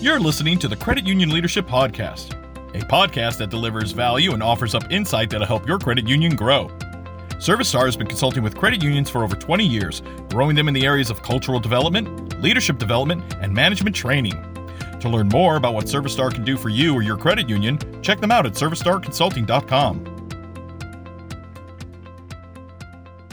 You're 0.00 0.20
listening 0.20 0.58
to 0.60 0.68
the 0.68 0.76
Credit 0.76 1.06
Union 1.06 1.30
Leadership 1.30 1.66
Podcast, 1.66 2.32
a 2.74 2.84
podcast 2.86 3.38
that 3.38 3.50
delivers 3.50 3.92
value 3.92 4.32
and 4.32 4.42
offers 4.42 4.74
up 4.74 4.90
insight 4.90 5.30
that'll 5.30 5.46
help 5.46 5.66
your 5.66 5.78
credit 5.78 6.08
union 6.08 6.36
grow. 6.36 6.68
ServiceStar 7.40 7.86
has 7.86 7.96
been 7.96 8.06
consulting 8.06 8.42
with 8.42 8.56
credit 8.56 8.82
unions 8.82 9.08
for 9.08 9.24
over 9.24 9.36
20 9.36 9.66
years, 9.66 10.02
growing 10.28 10.56
them 10.56 10.68
in 10.68 10.74
the 10.74 10.84
areas 10.84 11.10
of 11.10 11.22
cultural 11.22 11.60
development, 11.60 12.40
leadership 12.42 12.78
development, 12.78 13.22
and 13.40 13.52
management 13.52 13.96
training. 13.96 14.34
To 15.00 15.08
learn 15.08 15.28
more 15.28 15.56
about 15.56 15.74
what 15.74 15.86
ServiceStar 15.86 16.32
can 16.34 16.44
do 16.44 16.56
for 16.56 16.68
you 16.68 16.94
or 16.94 17.02
your 17.02 17.16
credit 17.16 17.48
union, 17.48 17.78
check 18.02 18.20
them 18.20 18.30
out 18.30 18.44
at 18.46 18.52
servicestarconsulting.com. 18.52 20.19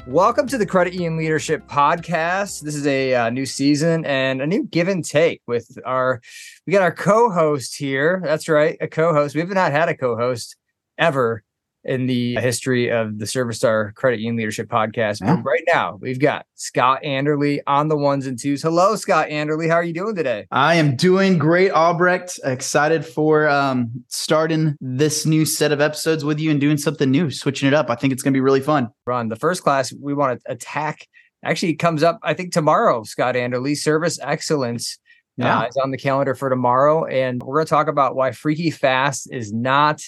Welcome 0.07 0.47
to 0.47 0.57
the 0.57 0.65
Credit 0.65 0.93
Union 0.93 1.17
Leadership 1.17 1.67
Podcast. 1.67 2.61
This 2.61 2.75
is 2.75 2.87
a 2.87 3.13
uh, 3.13 3.29
new 3.29 3.45
season 3.45 4.05
and 4.05 4.41
a 4.41 4.47
new 4.47 4.63
give 4.63 4.87
and 4.87 5.03
take 5.03 5.41
with 5.47 5.77
our. 5.85 6.21
We 6.65 6.71
got 6.71 6.81
our 6.81 6.93
co-host 6.93 7.75
here. 7.75 8.21
That's 8.23 8.47
right, 8.47 8.77
a 8.79 8.87
co-host. 8.87 9.35
We 9.35 9.41
have 9.41 9.49
not 9.49 9.73
had 9.73 9.89
a 9.89 9.97
co-host 9.97 10.55
ever 10.97 11.43
in 11.87 12.05
the 12.05 12.35
history 12.35 12.91
of 12.91 13.17
the 13.17 13.25
Service 13.25 13.57
Star 13.57 13.93
Credit 13.93 14.19
Union 14.19 14.35
Leadership 14.35 14.67
Podcast. 14.67 15.25
But 15.25 15.41
right 15.43 15.63
now, 15.73 15.97
we've 16.01 16.19
got 16.19 16.45
Scott 16.55 17.01
Anderley 17.03 17.59
on 17.65 17.87
the 17.87 17.97
ones 17.97 18.27
and 18.27 18.37
twos. 18.37 18.61
Hello, 18.61 18.95
Scott 18.97 19.29
Anderley. 19.29 19.69
How 19.69 19.75
are 19.75 19.83
you 19.83 19.93
doing 19.93 20.13
today? 20.13 20.47
I 20.51 20.75
am 20.75 20.97
doing 20.97 21.37
great, 21.37 21.71
Albrecht. 21.71 22.39
Excited 22.43 23.05
for 23.05 23.47
um, 23.47 24.03
starting 24.09 24.75
this 24.81 25.25
new 25.25 25.45
set 25.45 25.71
of 25.71 25.79
episodes 25.79 26.25
with 26.25 26.39
you 26.39 26.51
and 26.51 26.59
doing 26.59 26.77
something 26.77 27.09
new, 27.09 27.31
switching 27.31 27.67
it 27.67 27.73
up. 27.73 27.89
I 27.89 27.95
think 27.95 28.11
it's 28.11 28.21
going 28.21 28.33
to 28.33 28.37
be 28.37 28.41
really 28.41 28.61
fun. 28.61 28.89
Ron, 29.05 29.29
the 29.29 29.37
first 29.37 29.63
class 29.63 29.93
we 30.01 30.13
want 30.13 30.39
to 30.39 30.51
attack 30.51 31.07
actually 31.43 31.75
comes 31.75 32.03
up, 32.03 32.19
I 32.21 32.33
think, 32.33 32.51
tomorrow, 32.51 33.03
Scott 33.03 33.35
Anderley, 33.35 33.77
Service 33.77 34.19
Excellence. 34.21 34.99
Yeah. 35.39 35.59
Uh, 35.59 35.67
is 35.67 35.77
on 35.77 35.91
the 35.91 35.99
calendar 35.99 36.33
for 36.33 36.49
tomorrow. 36.49 37.05
And 37.05 37.43
we're 37.43 37.57
going 37.57 37.67
to 37.67 37.69
talk 37.69 37.87
about 37.87 38.15
why 38.15 38.31
Freaky 38.31 38.71
Fast 38.71 39.29
is 39.31 39.53
not 39.53 40.01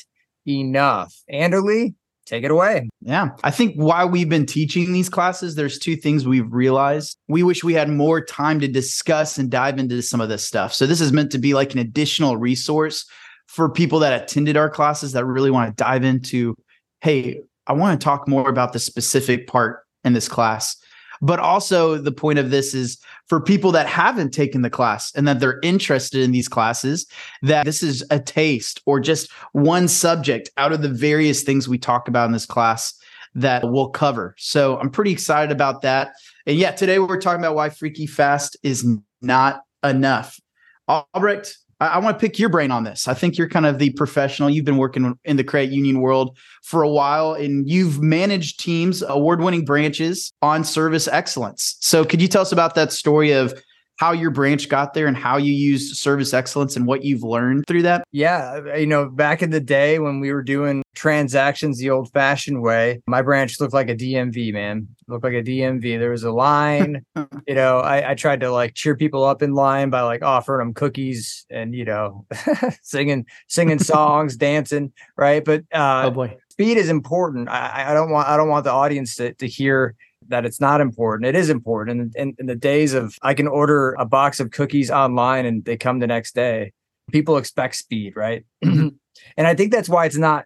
enough. 0.48 1.14
Anderley, 1.32 1.94
take 2.26 2.44
it 2.44 2.52
away. 2.52 2.90
Yeah. 3.02 3.30
I 3.44 3.52
think 3.52 3.76
while 3.76 4.08
we've 4.08 4.30
been 4.30 4.45
teaching 4.45 4.94
these 4.94 5.09
classes, 5.09 5.56
there's 5.56 5.80
two 5.80 5.95
things 5.95 6.28
we've 6.28 6.52
realized. 6.52 7.18
We 7.28 7.44
wish 7.44 7.64
we 7.64 7.73
had 7.73 7.90
more 7.90 8.23
time 8.23 8.60
to 8.60 8.67
discuss 8.67 9.38
and 9.38 9.50
dive 9.50 9.80
into 9.80 10.02
some 10.02 10.22
of 10.22 10.30
this 10.30 10.45
stuff. 10.45 10.73
So 10.73 10.86
this 10.86 11.02
is 11.02 11.12
meant 11.12 11.32
to 11.32 11.40
be 11.40 11.54
like 11.54 11.73
an 11.73 11.80
additional 11.80 12.38
resource 12.38 13.06
for 13.48 13.70
people 13.70 14.00
that 14.00 14.22
attended 14.22 14.58
our 14.58 14.70
classes 14.70 15.14
that 15.14 15.26
really 15.26 15.50
want 15.50 15.76
to 15.76 15.84
dive 15.84 16.04
into, 16.04 16.56
hey, 17.02 17.42
I 17.66 17.73
want 17.73 18.00
to 18.00 18.04
talk 18.04 18.28
more 18.28 18.50
about 18.50 18.73
the 18.73 18.80
specific 18.80 19.48
part 19.48 19.80
in 20.04 20.14
this 20.14 20.28
class. 20.28 20.78
But 21.22 21.39
also, 21.39 21.98
the 21.98 22.12
point 22.12 22.39
of 22.39 22.50
this 22.50 22.73
is 22.73 22.98
for 23.28 23.42
people 23.42 23.72
that 23.73 23.88
haven't 23.88 24.31
taken 24.31 24.62
the 24.62 24.70
class 24.70 25.14
and 25.16 25.28
that 25.28 25.39
they're 25.39 25.59
interested 25.64 26.22
in 26.22 26.31
these 26.31 26.48
classes, 26.48 27.06
that 27.42 27.66
this 27.66 27.84
is 27.84 28.03
a 28.09 28.20
taste 28.20 28.81
or 28.86 29.00
just 29.00 29.31
one 29.52 29.88
subject 29.88 30.50
out 30.58 30.72
of 30.72 30.81
the 30.81 30.89
various 30.89 31.44
things 31.44 31.67
we 31.67 31.78
talk 31.78 32.08
about 32.08 32.28
in 32.28 32.31
this 32.31 32.45
class 32.45 32.94
that 33.36 33.70
we'll 33.70 33.89
cover. 33.89 34.36
So 34.38 34.78
I'm 34.80 34.89
pretty 34.89 35.11
excited 35.11 35.52
about 35.52 35.81
that. 35.81 36.14
And 36.45 36.58
yeah, 36.58 36.72
today 36.72 37.00
we're 37.00 37.22
talking 37.22 37.42
about 37.42 37.56
why 37.56 37.70
Freaky 37.70 38.08
Fast 38.08 38.58
is 38.64 38.88
not 39.22 39.61
enough. 39.83 40.39
Albrecht, 40.88 41.58
I, 41.80 41.88
I 41.88 41.98
want 42.00 42.18
to 42.18 42.22
pick 42.22 42.40
your 42.40 42.50
brain 42.50 42.72
on 42.72 42.84
this. 42.84 43.08
I 43.08 43.14
think 43.14 43.38
you're 43.38 43.50
kind 43.50 43.66
of 43.66 43.80
the 43.80 43.92
professional. 43.92 44.50
You've 44.50 44.66
been 44.66 44.78
working 44.78 45.18
in 45.26 45.38
the 45.38 45.44
credit 45.44 45.72
union 45.72 46.02
world 46.02 46.38
for 46.64 46.84
a 46.84 46.90
while 46.90 47.34
and 47.34 47.70
you've 47.70 48.02
managed 48.02 48.60
teams, 48.60 49.02
award 49.02 49.42
winning 49.42 49.66
branches 49.66 50.34
on 50.42 50.64
service 50.64 51.08
excellence. 51.08 51.78
So, 51.80 52.06
could 52.06 52.22
you 52.22 52.28
tell 52.28 52.42
us 52.42 52.52
about 52.52 52.76
that 52.76 52.92
story 52.92 53.32
of 53.32 53.54
how 54.00 54.14
your 54.14 54.31
branch 54.31 54.69
got 54.69 54.94
there 54.94 55.08
and 55.08 55.17
how 55.17 55.36
you 55.36 55.52
used 55.52 55.97
service 55.97 56.33
excellence 56.33 56.78
and 56.78 56.88
what 56.88 57.03
you've 57.03 57.22
learned 57.22 57.66
through 57.67 57.81
that? 57.81 58.08
Yeah. 58.14 58.78
You 58.78 58.88
know, 58.88 59.09
back 59.09 59.44
in 59.44 59.50
the 59.50 59.59
day 59.59 60.00
when 60.00 60.22
we 60.22 60.31
were 60.31 60.42
doing 60.42 60.83
transactions 60.95 61.80
the 61.80 61.89
old 61.89 62.09
fashioned 62.14 62.61
way, 62.61 63.02
my 63.08 63.21
branch 63.21 63.59
looked 63.59 63.73
like 63.73 63.89
a 63.89 63.95
DMV, 63.95 64.54
man. 64.54 64.88
looked 65.09 65.26
like 65.26 65.33
a 65.33 65.43
DMV. 65.43 65.99
There 65.99 66.11
was 66.11 66.23
a 66.23 66.32
line, 66.32 67.05
you 67.45 67.54
know, 67.54 67.80
I, 67.80 68.11
I, 68.11 68.15
tried 68.15 68.39
to 68.39 68.52
like 68.52 68.73
cheer 68.73 68.95
people 68.95 69.26
up 69.26 69.42
in 69.42 69.54
line 69.54 69.89
by 69.89 70.02
like 70.02 70.23
offering 70.23 70.65
them 70.65 70.73
cookies 70.73 71.45
and, 71.49 71.76
you 71.76 71.83
know, 71.83 72.26
singing, 72.82 73.26
singing 73.49 73.80
songs, 73.83 74.38
dancing. 74.38 74.93
Right. 75.17 75.43
But, 75.43 75.65
uh, 75.73 76.04
oh 76.05 76.11
boy. 76.11 76.38
Speed 76.52 76.77
is 76.77 76.89
important. 76.89 77.49
I, 77.49 77.92
I 77.92 77.93
don't 77.93 78.11
want 78.11 78.27
I 78.27 78.36
don't 78.36 78.49
want 78.49 78.65
the 78.65 78.71
audience 78.73 79.15
to, 79.15 79.33
to 79.36 79.48
hear 79.48 79.95
that 80.30 80.45
it's 80.45 80.60
not 80.60 80.82
important. 80.82 81.28
It 81.28 81.36
is 81.36 81.50
important. 81.50 82.14
And 82.16 82.36
in, 82.40 82.45
the 82.45 82.56
days 82.56 82.94
of 82.94 83.17
I 83.22 83.34
can 83.34 83.48
order 83.48 83.95
a 84.00 84.06
box 84.06 84.40
of 84.40 84.52
cookies 84.52 84.90
online 84.90 85.45
and 85.45 85.66
they 85.66 85.78
come 85.78 86.00
the 86.00 86.08
next 86.08 86.34
day, 86.34 86.73
people 87.12 87.38
expect 87.38 87.76
speed, 87.76 88.14
right? 88.16 88.45
and 88.62 88.94
I 89.38 89.56
think 89.56 89.72
that's 89.72 89.89
why 89.89 90.06
it's 90.06 90.18
not 90.18 90.45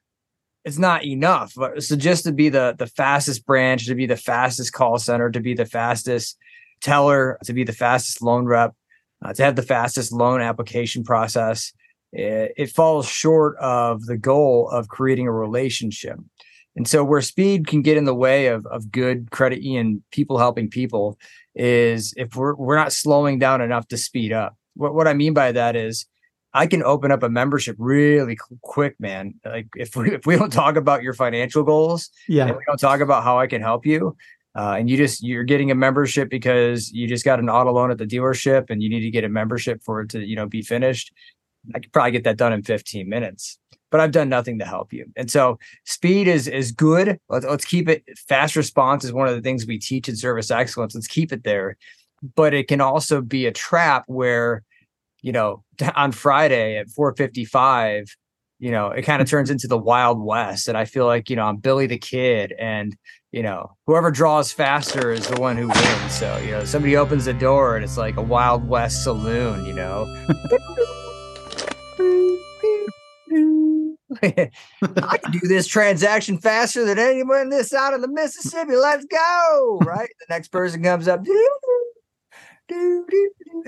it's 0.65 0.77
not 0.77 1.03
enough. 1.03 1.53
So 1.79 1.95
just 1.95 2.23
to 2.23 2.31
be 2.31 2.49
the 2.49 2.75
the 2.77 2.87
fastest 2.87 3.45
branch, 3.45 3.85
to 3.87 3.95
be 3.95 4.05
the 4.05 4.17
fastest 4.17 4.73
call 4.73 4.97
center, 4.97 5.29
to 5.29 5.39
be 5.39 5.53
the 5.53 5.65
fastest 5.65 6.37
teller, 6.81 7.37
to 7.45 7.53
be 7.53 7.63
the 7.63 7.73
fastest 7.73 8.21
loan 8.21 8.45
rep, 8.45 8.73
uh, 9.23 9.33
to 9.33 9.43
have 9.43 9.55
the 9.55 9.61
fastest 9.61 10.11
loan 10.11 10.41
application 10.41 11.03
process, 11.03 11.73
it, 12.11 12.53
it 12.57 12.69
falls 12.69 13.07
short 13.07 13.57
of 13.57 14.05
the 14.05 14.17
goal 14.17 14.69
of 14.69 14.87
creating 14.87 15.27
a 15.27 15.31
relationship. 15.31 16.19
And 16.75 16.87
so 16.87 17.03
where 17.03 17.21
speed 17.21 17.67
can 17.67 17.81
get 17.81 17.97
in 17.97 18.05
the 18.05 18.15
way 18.15 18.47
of, 18.47 18.65
of 18.67 18.91
good 18.91 19.31
credit 19.31 19.61
union 19.61 20.03
people 20.11 20.37
helping 20.37 20.69
people 20.69 21.17
is 21.55 22.13
if 22.17 22.35
we're 22.35 22.55
we're 22.55 22.75
not 22.75 22.91
slowing 22.91 23.37
down 23.37 23.61
enough 23.61 23.87
to 23.89 23.97
speed 23.97 24.33
up. 24.33 24.55
What 24.75 24.95
what 24.95 25.07
I 25.07 25.13
mean 25.13 25.33
by 25.33 25.51
that 25.51 25.75
is 25.75 26.07
I 26.53 26.67
can 26.67 26.83
open 26.83 27.11
up 27.11 27.23
a 27.23 27.29
membership 27.29 27.75
really 27.79 28.37
quick, 28.61 28.95
man. 28.99 29.35
Like 29.45 29.67
if 29.75 29.95
we 29.95 30.13
if 30.13 30.25
we 30.25 30.35
don't 30.35 30.51
talk 30.51 30.75
about 30.75 31.03
your 31.03 31.13
financial 31.13 31.63
goals, 31.63 32.09
yeah, 32.27 32.51
we 32.51 32.63
don't 32.65 32.79
talk 32.79 33.01
about 33.01 33.23
how 33.23 33.37
I 33.37 33.45
can 33.45 33.61
help 33.61 33.85
you, 33.85 34.15
uh, 34.55 34.75
and 34.77 34.89
you 34.89 34.97
just 34.97 35.23
you're 35.23 35.43
getting 35.43 35.69
a 35.69 35.75
membership 35.75 36.29
because 36.29 36.91
you 36.91 37.07
just 37.07 37.25
got 37.25 37.39
an 37.39 37.49
auto 37.49 37.71
loan 37.71 37.91
at 37.91 37.99
the 37.99 38.05
dealership 38.07 38.69
and 38.69 38.81
you 38.81 38.89
need 38.89 39.01
to 39.01 39.11
get 39.11 39.23
a 39.23 39.29
membership 39.29 39.83
for 39.83 40.01
it 40.01 40.09
to 40.09 40.25
you 40.25 40.35
know 40.35 40.47
be 40.47 40.63
finished. 40.63 41.13
I 41.73 41.79
could 41.79 41.93
probably 41.93 42.11
get 42.11 42.23
that 42.25 42.37
done 42.37 42.51
in 42.51 42.61
15 42.61 43.07
minutes 43.07 43.57
but 43.93 44.01
I've 44.01 44.11
done 44.11 44.27
nothing 44.27 44.57
to 44.57 44.65
help 44.65 44.91
you. 44.91 45.05
And 45.15 45.29
so 45.29 45.59
speed 45.85 46.27
is 46.27 46.47
is 46.47 46.71
good. 46.71 47.19
Let's, 47.29 47.45
let's 47.45 47.63
keep 47.63 47.87
it. 47.87 48.03
Fast 48.27 48.55
response 48.55 49.05
is 49.05 49.13
one 49.13 49.27
of 49.27 49.35
the 49.35 49.41
things 49.41 49.67
we 49.67 49.77
teach 49.77 50.09
in 50.09 50.15
service 50.15 50.49
excellence. 50.49 50.95
Let's 50.95 51.05
keep 51.05 51.31
it 51.31 51.43
there. 51.43 51.77
But 52.35 52.55
it 52.55 52.67
can 52.67 52.81
also 52.81 53.21
be 53.21 53.45
a 53.45 53.51
trap 53.51 54.05
where, 54.07 54.63
you 55.21 55.31
know, 55.31 55.63
on 55.95 56.11
Friday 56.11 56.75
at 56.77 56.89
455, 56.89 58.07
you 58.57 58.71
know, 58.71 58.87
it 58.87 59.03
kind 59.03 59.21
of 59.21 59.29
turns 59.29 59.51
into 59.51 59.67
the 59.67 59.77
Wild 59.77 60.19
West. 60.19 60.67
And 60.67 60.75
I 60.75 60.85
feel 60.85 61.05
like, 61.05 61.29
you 61.29 61.35
know, 61.35 61.43
I'm 61.43 61.57
Billy 61.57 61.85
the 61.85 61.99
Kid 61.99 62.51
and, 62.57 62.97
you 63.31 63.43
know, 63.43 63.77
whoever 63.85 64.09
draws 64.09 64.51
faster 64.51 65.11
is 65.11 65.27
the 65.27 65.39
one 65.39 65.55
who 65.55 65.67
wins. 65.67 66.15
So, 66.15 66.35
you 66.37 66.49
know, 66.49 66.65
somebody 66.65 66.97
opens 66.97 67.25
the 67.25 67.33
door 67.33 67.75
and 67.75 67.85
it's 67.85 67.97
like 67.97 68.17
a 68.17 68.23
Wild 68.23 68.67
West 68.67 69.03
saloon, 69.03 69.67
you 69.67 69.73
know. 69.73 70.07
I 75.03 75.17
can 75.17 75.31
do 75.31 75.47
this 75.47 75.67
transaction 75.67 76.37
faster 76.37 76.85
than 76.85 76.97
anyone 76.97 77.41
in 77.41 77.49
this 77.49 77.69
side 77.69 77.93
of 77.93 78.01
the 78.01 78.07
Mississippi. 78.07 78.75
Let's 78.75 79.05
go. 79.05 79.79
Right. 79.83 80.09
The 80.19 80.33
next 80.33 80.47
person 80.49 80.81
comes 80.81 81.07
up. 81.07 81.25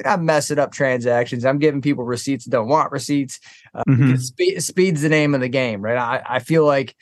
I'm 0.06 0.26
messing 0.26 0.60
up 0.60 0.72
transactions. 0.72 1.46
I'm 1.46 1.60
giving 1.60 1.82
people 1.82 2.06
receipts 2.06 2.46
that 2.46 2.52
don't 2.52 2.70
want 2.70 2.92
receipts. 2.92 3.40
Uh, 3.74 3.84
mm-hmm. 3.88 4.16
speed, 4.16 4.64
speed's 4.64 5.02
the 5.02 5.10
name 5.10 5.36
of 5.36 5.42
the 5.42 5.50
game, 5.50 5.82
right? 5.82 5.98
I, 5.98 6.36
I 6.36 6.40
feel 6.40 6.66
like 6.66 6.96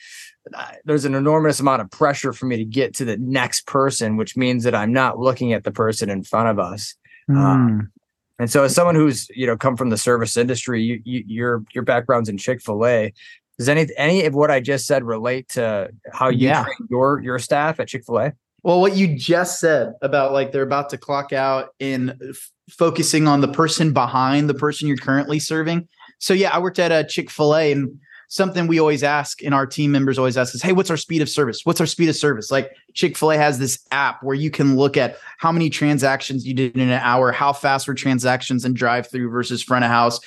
uh, 0.52 0.72
there's 0.84 1.04
an 1.04 1.14
enormous 1.14 1.60
amount 1.60 1.82
of 1.82 1.90
pressure 1.90 2.32
for 2.32 2.46
me 2.46 2.56
to 2.56 2.64
get 2.64 2.94
to 2.96 3.04
the 3.04 3.16
next 3.16 3.66
person, 3.66 4.16
which 4.16 4.36
means 4.36 4.64
that 4.64 4.74
I'm 4.74 4.92
not 4.92 5.18
looking 5.18 5.52
at 5.52 5.64
the 5.64 5.72
person 5.72 6.10
in 6.10 6.24
front 6.24 6.48
of 6.48 6.58
us. 6.58 6.94
Mm. 7.30 7.36
Um, 7.36 7.92
and 8.38 8.50
so, 8.50 8.64
as 8.64 8.74
someone 8.74 8.96
who's 8.96 9.28
you 9.30 9.46
know 9.46 9.56
come 9.56 9.76
from 9.76 9.90
the 9.90 9.96
service 9.96 10.36
industry, 10.36 10.82
you, 10.82 11.00
you, 11.04 11.24
your 11.26 11.64
your 11.72 11.84
background's 11.84 12.28
in 12.28 12.36
Chick 12.36 12.60
Fil 12.60 12.84
A. 12.84 13.14
Does 13.58 13.68
any 13.68 13.86
any 13.96 14.24
of 14.24 14.34
what 14.34 14.50
I 14.50 14.60
just 14.60 14.86
said 14.86 15.04
relate 15.04 15.48
to 15.50 15.90
how 16.12 16.28
you 16.28 16.48
yeah. 16.48 16.64
train 16.64 16.88
your 16.90 17.20
your 17.20 17.38
staff 17.38 17.80
at 17.80 17.88
Chick 17.88 18.04
Fil 18.04 18.18
A? 18.18 18.32
Well, 18.62 18.80
what 18.80 18.96
you 18.96 19.16
just 19.16 19.60
said 19.60 19.92
about 20.02 20.32
like 20.32 20.52
they're 20.52 20.62
about 20.62 20.90
to 20.90 20.98
clock 20.98 21.32
out 21.32 21.70
in 21.78 22.18
f- 22.28 22.50
focusing 22.70 23.28
on 23.28 23.40
the 23.40 23.48
person 23.48 23.92
behind 23.92 24.48
the 24.48 24.54
person 24.54 24.88
you're 24.88 24.96
currently 24.96 25.38
serving. 25.38 25.88
So 26.18 26.34
yeah, 26.34 26.50
I 26.50 26.58
worked 26.58 26.78
at 26.78 26.90
a 26.90 27.04
Chick 27.06 27.30
Fil 27.30 27.54
A 27.54 27.72
and 27.72 28.00
something 28.28 28.66
we 28.66 28.80
always 28.80 29.02
ask 29.02 29.42
and 29.42 29.54
our 29.54 29.66
team 29.66 29.92
members 29.92 30.18
always 30.18 30.36
ask 30.36 30.54
is 30.54 30.62
hey 30.62 30.72
what's 30.72 30.90
our 30.90 30.96
speed 30.96 31.22
of 31.22 31.28
service 31.28 31.60
what's 31.64 31.80
our 31.80 31.86
speed 31.86 32.08
of 32.08 32.16
service 32.16 32.50
like 32.50 32.72
chick-fil-a 32.94 33.36
has 33.36 33.58
this 33.58 33.78
app 33.90 34.22
where 34.22 34.34
you 34.34 34.50
can 34.50 34.76
look 34.76 34.96
at 34.96 35.18
how 35.38 35.52
many 35.52 35.70
transactions 35.70 36.46
you 36.46 36.54
did 36.54 36.74
in 36.74 36.88
an 36.88 37.00
hour 37.02 37.30
how 37.30 37.52
fast 37.52 37.86
were 37.86 37.94
transactions 37.94 38.64
in 38.64 38.74
drive 38.74 39.08
through 39.08 39.30
versus 39.30 39.62
front 39.62 39.84
of 39.84 39.90
house 39.90 40.18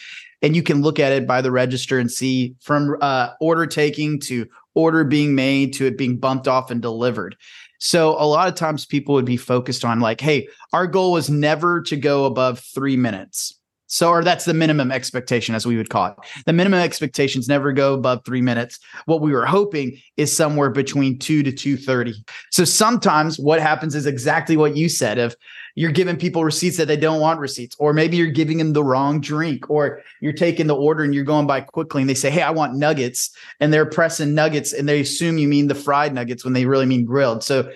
and 0.42 0.56
you 0.56 0.64
can 0.64 0.82
look 0.82 1.00
at 1.00 1.12
it 1.12 1.28
by 1.28 1.42
the 1.42 1.52
register 1.52 2.00
and 2.00 2.12
see 2.12 2.56
from 2.62 2.96
uh, 3.02 3.30
order 3.40 3.66
taking 3.66 4.20
to 4.22 4.48
order 4.76 5.04
being 5.04 5.36
made 5.36 5.74
to 5.74 5.86
it 5.86 5.98
being 5.98 6.18
bumped 6.18 6.48
off 6.48 6.72
and 6.72 6.82
delivered 6.82 7.36
so 7.80 8.12
a 8.20 8.26
lot 8.26 8.48
of 8.48 8.56
times 8.56 8.86
people 8.86 9.14
would 9.14 9.26
be 9.26 9.38
focused 9.38 9.84
on 9.84 10.00
like 10.00 10.22
hey 10.22 10.48
our 10.74 10.88
goal 10.88 11.12
was 11.12 11.30
never 11.30 11.82
to 11.82 11.96
go 11.96 12.26
above 12.26 12.60
three 12.60 12.98
minutes 12.98 13.58
So, 13.90 14.10
or 14.10 14.22
that's 14.22 14.44
the 14.44 14.54
minimum 14.54 14.92
expectation, 14.92 15.56
as 15.56 15.66
we 15.66 15.78
would 15.78 15.90
call 15.90 16.08
it. 16.08 16.16
The 16.46 16.52
minimum 16.52 16.82
expectations 16.82 17.48
never 17.48 17.72
go 17.72 17.94
above 17.94 18.20
three 18.26 18.42
minutes. 18.42 18.80
What 19.06 19.22
we 19.22 19.32
were 19.32 19.46
hoping 19.46 19.98
is 20.18 20.36
somewhere 20.36 20.70
between 20.70 21.18
two 21.20 21.42
to 21.42 21.54
two 21.54 21.78
thirty. 21.78 22.14
So 22.52 22.66
sometimes 22.66 23.40
what 23.40 23.62
happens 23.62 23.96
is 23.96 24.06
exactly 24.06 24.58
what 24.58 24.76
you 24.76 24.90
said: 24.90 25.20
of 25.20 25.36
you're 25.78 25.92
giving 25.92 26.18
people 26.18 26.44
receipts 26.44 26.76
that 26.78 26.88
they 26.88 26.98
don't 26.98 27.22
want 27.22 27.40
receipts, 27.40 27.76
or 27.78 27.94
maybe 27.94 28.18
you're 28.18 28.32
giving 28.32 28.58
them 28.58 28.74
the 28.74 28.84
wrong 28.84 29.22
drink, 29.22 29.70
or 29.70 30.02
you're 30.22 30.34
taking 30.34 30.66
the 30.66 30.76
order 30.76 31.04
and 31.04 31.14
you're 31.14 31.24
going 31.24 31.46
by 31.46 31.62
quickly, 31.62 32.02
and 32.02 32.10
they 32.10 32.16
say, 32.16 32.32
"Hey, 32.32 32.42
I 32.42 32.50
want 32.50 32.74
nuggets," 32.74 33.30
and 33.60 33.72
they're 33.72 33.86
pressing 33.86 34.34
nuggets, 34.34 34.74
and 34.74 34.90
they 34.90 35.02
assume 35.02 35.38
you 35.38 35.48
mean 35.48 35.68
the 35.68 35.76
fried 35.76 36.16
nuggets 36.16 36.44
when 36.44 36.54
they 36.54 36.66
really 36.66 36.88
mean 36.88 37.06
grilled. 37.06 37.44
So 37.44 37.72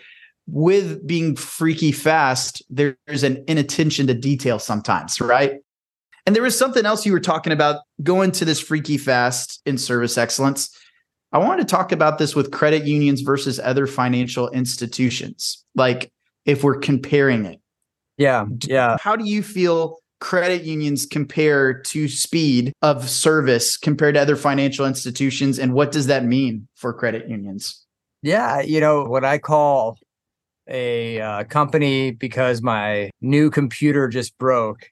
with 0.47 1.05
being 1.05 1.35
freaky 1.35 1.91
fast, 1.91 2.63
there's 2.71 3.21
an 3.21 3.43
inattention 3.47 4.07
to 4.07 4.15
detail 4.15 4.57
sometimes, 4.57 5.21
right? 5.21 5.59
And 6.25 6.35
there 6.35 6.41
was 6.41 6.57
something 6.57 6.87
else 6.87 7.05
you 7.05 7.11
were 7.11 7.19
talking 7.19 7.53
about 7.53 7.81
going 8.01 8.31
to 8.31 8.45
this 8.45 8.59
freaky 8.59 8.97
fast 8.97 9.61
in 9.67 9.77
service 9.77 10.17
excellence. 10.17 10.75
I 11.33 11.37
wanted 11.37 11.67
to 11.67 11.71
talk 11.71 11.91
about 11.91 12.17
this 12.17 12.35
with 12.35 12.49
credit 12.49 12.83
unions 12.83 13.21
versus 13.21 13.59
other 13.59 13.85
financial 13.85 14.49
institutions. 14.49 15.63
Like 15.75 16.11
if 16.47 16.63
we're 16.63 16.79
comparing 16.79 17.45
it. 17.45 17.60
Yeah. 18.17 18.45
Yeah. 18.63 18.97
How 18.99 19.15
do 19.15 19.25
you 19.25 19.43
feel 19.43 19.97
credit 20.19 20.63
unions 20.63 21.05
compare 21.05 21.81
to 21.81 22.07
speed 22.07 22.73
of 22.81 23.09
service 23.09 23.77
compared 23.77 24.15
to 24.15 24.21
other 24.21 24.35
financial 24.35 24.85
institutions? 24.85 25.57
And 25.57 25.73
what 25.73 25.91
does 25.91 26.07
that 26.07 26.25
mean 26.25 26.67
for 26.75 26.93
credit 26.93 27.27
unions? 27.29 27.85
Yeah. 28.21 28.61
You 28.61 28.79
know, 28.79 29.03
what 29.03 29.25
I 29.25 29.37
call 29.37 29.97
a 30.67 31.19
uh, 31.19 31.43
company 31.45 32.11
because 32.11 32.61
my 32.61 33.09
new 33.19 33.49
computer 33.49 34.07
just 34.07 34.37
broke 34.37 34.87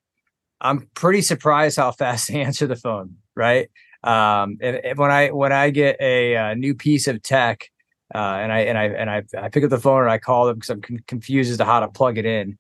I'm 0.62 0.90
pretty 0.94 1.22
surprised 1.22 1.78
how 1.78 1.92
fast 1.92 2.28
they 2.32 2.42
answer 2.42 2.68
the 2.68 2.76
phone. 2.76 3.16
Right. 3.36 3.70
Um, 4.04 4.58
and, 4.62 4.78
and 4.78 4.98
when 4.98 5.12
I 5.12 5.30
when 5.30 5.52
I 5.52 5.70
get 5.72 5.98
a, 6.00 6.34
a 6.34 6.52
uh, 6.52 6.54
new 6.54 6.74
piece 6.74 7.08
of 7.08 7.22
tech, 7.22 7.70
uh, 8.16 8.18
and 8.18 8.52
I 8.52 8.60
and 8.62 8.78
I 8.78 8.86
and 8.86 9.10
I 9.10 9.24
I 9.38 9.50
pick 9.50 9.64
up 9.64 9.70
the 9.70 9.80
phone 9.80 10.02
and 10.02 10.12
I 10.12 10.18
call 10.18 10.48
them 10.48 10.56
because 10.56 10.70
I'm 10.70 10.82
con- 10.82 11.04
confused 11.08 11.52
as 11.52 11.58
to 11.58 11.66
how 11.66 11.82
to 11.82 11.90
plug 11.90 12.18
it 12.18 12.26
in. 12.26 12.58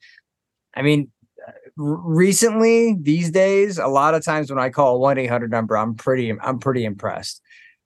I 0.79 0.81
mean, 0.81 1.11
recently 1.75 2.95
these 2.99 3.31
days, 3.31 3.77
a 3.77 3.87
lot 3.87 4.13
of 4.13 4.23
times 4.23 4.49
when 4.49 4.59
I 4.59 4.69
call 4.69 4.95
a 4.95 4.99
one 4.99 5.17
eight 5.17 5.29
hundred 5.29 5.51
number, 5.51 5.77
I'm 5.77 5.95
pretty 5.95 6.31
I'm 6.41 6.57
pretty 6.57 6.85
impressed. 6.85 7.41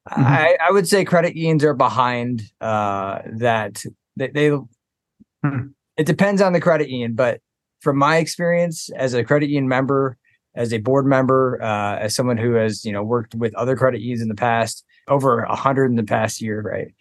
Mm-hmm. 0.10 0.22
I, 0.22 0.57
I 0.68 0.72
would 0.72 0.88
say 0.88 1.04
credit 1.04 1.36
unions 1.36 1.63
are 1.63 1.74
behind 1.74 2.44
uh, 2.62 3.19
that. 3.38 3.84
They, 4.16 4.28
they 4.28 4.50
hmm. 4.50 5.68
it 5.98 6.06
depends 6.06 6.40
on 6.40 6.54
the 6.54 6.62
credit 6.62 6.88
union, 6.88 7.13
but 7.13 7.42
from 7.81 7.98
my 7.98 8.18
experience 8.18 8.92
as 8.95 9.16
a 9.16 9.24
credit 9.24 9.50
union 9.50 9.68
member, 9.68 10.18
as 10.54 10.72
a 10.72 10.78
board 10.78 11.07
member, 11.07 11.60
uh, 11.63 11.98
as 11.98 12.13
someone 12.13 12.38
who 12.38 12.54
has 12.54 12.86
you 12.86 12.92
know 12.92 13.01
worked 13.01 13.34
with 13.34 13.56
other 13.56 13.75
credit 13.75 14.01
unions 14.01 14.22
in 14.22 14.28
the 14.28 14.36
past, 14.36 14.86
over 15.07 15.40
a 15.40 15.56
hundred 15.56 15.86
in 15.86 15.95
the 15.95 16.04
past 16.04 16.42
year, 16.42 16.62
right? 16.62 16.94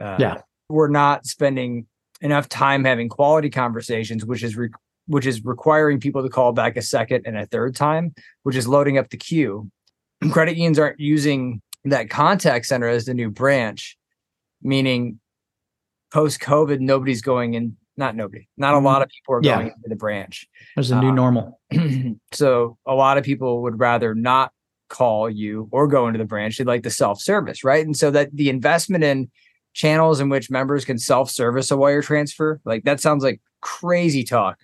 Uh, 0.00 0.16
yeah, 0.20 0.40
we're 0.68 0.86
not 0.86 1.26
spending 1.26 1.86
enough 2.20 2.48
time 2.48 2.84
having 2.84 3.08
quality 3.08 3.50
conversations, 3.50 4.24
which 4.24 4.44
is 4.44 4.56
re- 4.56 4.70
which 5.06 5.26
is 5.26 5.44
requiring 5.44 6.00
people 6.00 6.22
to 6.22 6.28
call 6.28 6.52
back 6.52 6.76
a 6.76 6.82
second 6.82 7.22
and 7.26 7.36
a 7.36 7.46
third 7.46 7.76
time, 7.76 8.14
which 8.42 8.56
is 8.56 8.66
loading 8.66 8.98
up 8.98 9.10
the 9.10 9.16
queue. 9.16 9.70
Credit 10.30 10.56
unions 10.56 10.78
aren't 10.78 11.00
using 11.00 11.60
that 11.84 12.10
contact 12.10 12.66
center 12.66 12.88
as 12.88 13.04
the 13.04 13.14
new 13.14 13.30
branch, 13.30 13.96
meaning 14.62 15.20
post 16.12 16.40
COVID, 16.40 16.80
nobody's 16.80 17.22
going 17.22 17.54
in 17.54 17.76
not 17.96 18.16
nobody, 18.16 18.48
not 18.56 18.74
a 18.74 18.78
lot 18.78 19.02
of 19.02 19.08
people 19.08 19.34
are 19.36 19.40
yeah. 19.42 19.56
going 19.56 19.66
into 19.68 19.88
the 19.88 19.96
branch. 19.96 20.48
There's 20.74 20.90
a 20.90 21.00
new 21.00 21.10
um, 21.10 21.14
normal. 21.14 21.60
so 22.32 22.76
a 22.86 22.94
lot 22.94 23.18
of 23.18 23.24
people 23.24 23.62
would 23.62 23.78
rather 23.78 24.14
not 24.14 24.52
call 24.88 25.30
you 25.30 25.68
or 25.70 25.86
go 25.86 26.06
into 26.08 26.18
the 26.18 26.24
branch. 26.24 26.58
They'd 26.58 26.66
like 26.66 26.82
the 26.82 26.90
self 26.90 27.20
service, 27.20 27.62
right? 27.62 27.84
And 27.84 27.96
so 27.96 28.10
that 28.10 28.30
the 28.34 28.48
investment 28.48 29.04
in 29.04 29.30
channels 29.74 30.20
in 30.20 30.28
which 30.28 30.50
members 30.50 30.84
can 30.84 30.98
self 30.98 31.30
service 31.30 31.70
a 31.70 31.76
wire 31.76 32.02
transfer, 32.02 32.60
like 32.64 32.84
that 32.84 33.00
sounds 33.00 33.22
like 33.22 33.40
crazy 33.60 34.24
talk, 34.24 34.58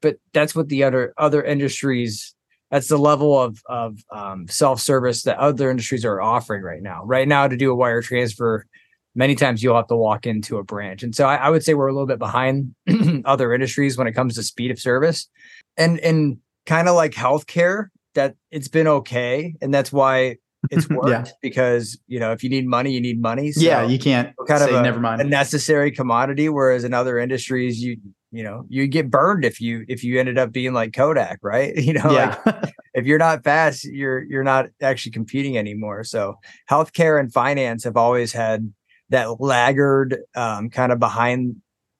but 0.00 0.16
that's 0.32 0.54
what 0.54 0.68
the 0.68 0.84
other 0.84 1.14
other 1.18 1.42
industries. 1.42 2.34
That's 2.70 2.88
the 2.88 2.98
level 2.98 3.38
of 3.40 3.60
of 3.66 3.98
um, 4.12 4.46
self 4.48 4.80
service 4.80 5.22
that 5.24 5.38
other 5.38 5.70
industries 5.70 6.04
are 6.04 6.20
offering 6.20 6.62
right 6.62 6.82
now. 6.82 7.04
Right 7.04 7.28
now, 7.28 7.48
to 7.48 7.56
do 7.56 7.70
a 7.70 7.74
wire 7.74 8.02
transfer, 8.02 8.66
many 9.14 9.34
times 9.34 9.62
you'll 9.62 9.76
have 9.76 9.88
to 9.88 9.96
walk 9.96 10.26
into 10.26 10.58
a 10.58 10.62
branch. 10.64 11.02
And 11.02 11.14
so 11.14 11.26
I, 11.26 11.36
I 11.36 11.50
would 11.50 11.64
say 11.64 11.74
we're 11.74 11.88
a 11.88 11.92
little 11.92 12.06
bit 12.06 12.18
behind 12.18 12.74
other 13.24 13.52
industries 13.52 13.98
when 13.98 14.06
it 14.06 14.12
comes 14.12 14.34
to 14.36 14.42
speed 14.42 14.70
of 14.70 14.78
service. 14.78 15.28
And 15.76 15.98
and 16.00 16.38
kind 16.66 16.88
of 16.88 16.94
like 16.94 17.12
healthcare, 17.12 17.88
that 18.14 18.36
it's 18.50 18.68
been 18.68 18.86
okay. 18.86 19.54
And 19.60 19.72
that's 19.72 19.92
why 19.92 20.36
it's 20.70 20.88
worked 20.90 21.08
yeah. 21.08 21.24
because 21.40 21.98
you 22.06 22.20
know 22.20 22.32
if 22.32 22.42
you 22.44 22.50
need 22.50 22.66
money, 22.66 22.92
you 22.92 23.00
need 23.00 23.20
money. 23.20 23.52
So 23.52 23.60
yeah, 23.60 23.86
you 23.86 23.98
can't 23.98 24.34
kind 24.46 24.62
of 24.62 24.70
a, 24.70 24.82
never 24.82 25.00
mind 25.00 25.20
a 25.20 25.24
necessary 25.24 25.90
commodity. 25.90 26.48
Whereas 26.48 26.84
in 26.84 26.94
other 26.94 27.18
industries, 27.18 27.82
you 27.82 27.96
you 28.30 28.42
know 28.42 28.64
you 28.68 28.86
get 28.86 29.10
burned 29.10 29.44
if 29.44 29.60
you 29.60 29.84
if 29.88 30.04
you 30.04 30.20
ended 30.20 30.38
up 30.38 30.52
being 30.52 30.72
like 30.72 30.92
Kodak, 30.92 31.38
right? 31.42 31.74
You 31.80 31.94
know, 31.94 32.12
yeah. 32.12 32.38
like 32.46 32.72
if 32.94 33.06
you're 33.06 33.18
not 33.18 33.44
fast, 33.44 33.84
you're 33.84 34.22
you're 34.22 34.44
not 34.44 34.66
actually 34.80 35.12
competing 35.12 35.58
anymore. 35.58 36.04
So 36.04 36.36
healthcare 36.70 37.18
and 37.18 37.32
finance 37.32 37.84
have 37.84 37.96
always 37.96 38.32
had 38.32 38.72
that 39.08 39.40
laggard 39.40 40.18
um, 40.36 40.70
kind 40.70 40.92
of 40.92 40.98
behind 40.98 41.56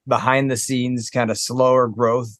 behind 0.07 0.49
the 0.49 0.57
scenes 0.57 1.09
kind 1.09 1.29
of 1.29 1.37
slower 1.37 1.87
growth 1.87 2.37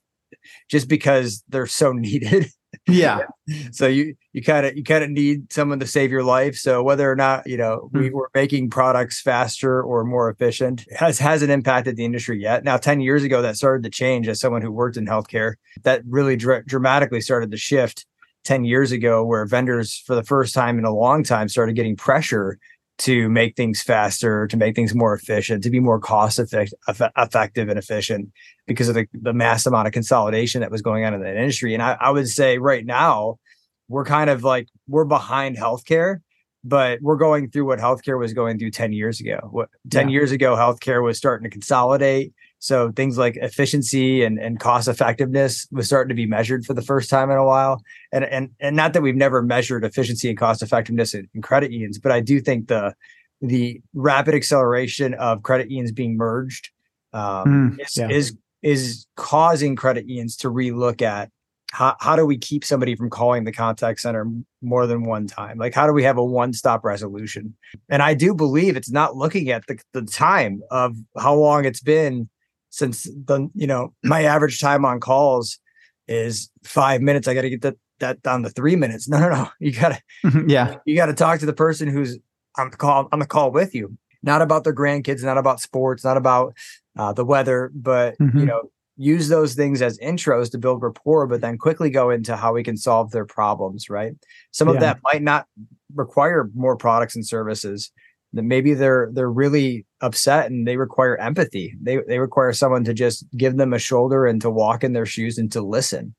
just 0.69 0.87
because 0.87 1.43
they're 1.49 1.67
so 1.67 1.91
needed 1.93 2.47
yeah 2.87 3.19
so 3.71 3.87
you 3.87 4.15
you 4.33 4.41
kind 4.41 4.65
of 4.65 4.75
you 4.75 4.83
kind 4.83 5.03
of 5.03 5.09
need 5.09 5.51
someone 5.51 5.79
to 5.79 5.87
save 5.87 6.11
your 6.11 6.23
life 6.23 6.55
so 6.55 6.81
whether 6.81 7.09
or 7.09 7.15
not 7.15 7.45
you 7.45 7.57
know 7.57 7.81
mm-hmm. 7.87 7.99
we 7.99 8.09
hmm. 8.09 8.15
were 8.15 8.29
making 8.33 8.69
products 8.69 9.21
faster 9.21 9.81
or 9.81 10.03
more 10.03 10.29
efficient 10.29 10.85
has 10.95 11.19
hasn't 11.19 11.51
impacted 11.51 11.95
the 11.95 12.05
industry 12.05 12.41
yet 12.41 12.63
now 12.63 12.77
10 12.77 13.01
years 13.01 13.23
ago 13.23 13.41
that 13.41 13.57
started 13.57 13.83
to 13.83 13.89
change 13.89 14.27
as 14.27 14.39
someone 14.39 14.61
who 14.61 14.71
worked 14.71 14.97
in 14.97 15.05
healthcare 15.05 15.55
that 15.83 16.01
really 16.07 16.35
dr- 16.35 16.65
dramatically 16.65 17.21
started 17.21 17.51
to 17.51 17.57
shift 17.57 18.05
10 18.43 18.63
years 18.63 18.91
ago 18.91 19.23
where 19.23 19.45
vendors 19.45 19.97
for 20.05 20.15
the 20.15 20.23
first 20.23 20.53
time 20.53 20.79
in 20.79 20.85
a 20.85 20.93
long 20.93 21.23
time 21.23 21.47
started 21.47 21.75
getting 21.75 21.95
pressure 21.95 22.57
to 22.99 23.29
make 23.29 23.55
things 23.55 23.81
faster, 23.81 24.47
to 24.47 24.57
make 24.57 24.75
things 24.75 24.93
more 24.93 25.15
efficient, 25.15 25.63
to 25.63 25.69
be 25.69 25.79
more 25.79 25.99
cost 25.99 26.37
effect- 26.37 26.73
effective 26.87 27.67
and 27.67 27.79
efficient 27.79 28.31
because 28.67 28.89
of 28.89 28.95
the, 28.95 29.07
the 29.13 29.33
mass 29.33 29.65
amount 29.65 29.87
of 29.87 29.93
consolidation 29.93 30.61
that 30.61 30.71
was 30.71 30.81
going 30.81 31.03
on 31.03 31.13
in 31.13 31.21
that 31.21 31.35
industry. 31.35 31.73
And 31.73 31.81
I, 31.81 31.97
I 31.99 32.11
would 32.11 32.29
say 32.29 32.57
right 32.57 32.85
now, 32.85 33.39
we're 33.87 34.05
kind 34.05 34.29
of 34.29 34.43
like 34.43 34.67
we're 34.87 35.05
behind 35.05 35.57
healthcare, 35.57 36.19
but 36.63 36.99
we're 37.01 37.17
going 37.17 37.49
through 37.49 37.65
what 37.65 37.79
healthcare 37.79 38.17
was 38.17 38.33
going 38.33 38.57
through 38.57 38.71
10 38.71 38.93
years 38.93 39.19
ago. 39.19 39.39
What 39.51 39.69
10 39.89 40.07
yeah. 40.07 40.13
years 40.13 40.31
ago, 40.31 40.55
healthcare 40.55 41.03
was 41.03 41.17
starting 41.17 41.43
to 41.43 41.49
consolidate. 41.49 42.33
So 42.61 42.91
things 42.91 43.17
like 43.17 43.37
efficiency 43.37 44.23
and, 44.23 44.37
and 44.37 44.59
cost 44.59 44.87
effectiveness 44.87 45.67
was 45.71 45.87
starting 45.87 46.09
to 46.09 46.15
be 46.15 46.27
measured 46.27 46.63
for 46.63 46.75
the 46.75 46.83
first 46.83 47.09
time 47.09 47.31
in 47.31 47.37
a 47.37 47.43
while. 47.43 47.81
And 48.11 48.23
and 48.23 48.51
and 48.59 48.75
not 48.75 48.93
that 48.93 49.01
we've 49.01 49.15
never 49.15 49.41
measured 49.41 49.83
efficiency 49.83 50.29
and 50.29 50.37
cost 50.37 50.61
effectiveness 50.61 51.15
in, 51.15 51.27
in 51.33 51.41
credit 51.41 51.71
unions, 51.71 51.97
but 51.97 52.11
I 52.11 52.19
do 52.19 52.39
think 52.39 52.67
the 52.67 52.93
the 53.41 53.81
rapid 53.95 54.35
acceleration 54.35 55.15
of 55.15 55.41
credit 55.41 55.71
unions 55.71 55.91
being 55.91 56.15
merged 56.15 56.69
um, 57.13 57.77
mm, 57.77 57.81
is, 57.81 57.97
yeah. 57.97 58.09
is 58.09 58.37
is 58.61 59.07
causing 59.15 59.75
credit 59.75 60.07
unions 60.07 60.37
to 60.37 60.49
relook 60.49 61.01
at 61.01 61.31
how, 61.71 61.95
how 61.99 62.15
do 62.15 62.25
we 62.25 62.37
keep 62.37 62.63
somebody 62.63 62.95
from 62.95 63.09
calling 63.09 63.43
the 63.43 63.51
contact 63.51 64.01
center 64.01 64.27
more 64.61 64.85
than 64.85 65.03
one 65.03 65.25
time 65.25 65.57
like 65.57 65.73
how 65.73 65.87
do 65.87 65.93
we 65.93 66.03
have 66.03 66.19
a 66.19 66.23
one-stop 66.23 66.83
resolution 66.83 67.55
and 67.89 68.03
i 68.03 68.13
do 68.13 68.35
believe 68.35 68.77
it's 68.77 68.91
not 68.91 69.15
looking 69.15 69.49
at 69.49 69.65
the, 69.67 69.79
the 69.93 70.03
time 70.03 70.61
of 70.69 70.95
how 71.17 71.33
long 71.33 71.65
it's 71.65 71.81
been 71.81 72.29
since 72.71 73.03
the 73.03 73.47
you 73.53 73.67
know 73.67 73.93
my 74.03 74.23
average 74.23 74.59
time 74.59 74.83
on 74.85 74.99
calls 74.99 75.59
is 76.07 76.49
five 76.63 77.01
minutes 77.01 77.27
i 77.27 77.33
got 77.33 77.41
to 77.41 77.49
get 77.49 77.61
that 77.61 77.75
that 78.01 78.21
down 78.21 78.43
to 78.43 78.49
three 78.49 78.75
minutes. 78.75 79.07
No 79.11 79.19
no 79.19 79.29
no. 79.29 79.49
You 79.59 79.71
gotta 79.71 80.01
yeah. 80.45 80.75
you 80.85 80.95
gotta 80.95 81.13
talk 81.13 81.39
to 81.39 81.45
the 81.45 81.53
person 81.53 81.87
who's 81.87 82.17
on 82.57 82.69
the 82.69 82.77
call 82.77 83.07
on 83.11 83.19
the 83.19 83.25
call 83.25 83.51
with 83.51 83.73
you. 83.73 83.97
Not 84.23 84.41
about 84.41 84.63
their 84.63 84.75
grandkids 84.75 85.23
not 85.23 85.37
about 85.37 85.61
sports 85.61 86.03
not 86.03 86.17
about 86.17 86.53
uh, 86.97 87.13
the 87.13 87.25
weather 87.25 87.71
but 87.73 88.17
mm-hmm. 88.19 88.37
you 88.37 88.45
know 88.45 88.63
use 88.97 89.29
those 89.29 89.55
things 89.55 89.81
as 89.81 89.97
intros 89.99 90.51
to 90.51 90.57
build 90.57 90.83
rapport 90.83 91.25
but 91.25 91.41
then 91.41 91.57
quickly 91.57 91.89
go 91.89 92.09
into 92.09 92.35
how 92.35 92.53
we 92.53 92.63
can 92.63 92.77
solve 92.77 93.11
their 93.11 93.25
problems 93.25 93.89
right? 93.89 94.13
Some 94.51 94.67
yeah. 94.67 94.73
of 94.75 94.79
that 94.81 94.99
might 95.03 95.21
not 95.21 95.47
require 95.95 96.49
more 96.53 96.75
products 96.75 97.15
and 97.15 97.25
services 97.25 97.91
that 98.33 98.43
maybe 98.43 98.73
they're 98.73 99.09
they're 99.13 99.31
really 99.31 99.85
upset 100.01 100.49
and 100.49 100.67
they 100.67 100.77
require 100.77 101.17
empathy. 101.17 101.75
They 101.81 101.99
they 102.07 102.19
require 102.19 102.53
someone 102.53 102.83
to 102.85 102.93
just 102.93 103.25
give 103.35 103.57
them 103.57 103.73
a 103.73 103.79
shoulder 103.79 104.25
and 104.25 104.41
to 104.41 104.49
walk 104.49 104.83
in 104.83 104.93
their 104.93 105.05
shoes 105.05 105.37
and 105.37 105.51
to 105.51 105.61
listen. 105.61 106.15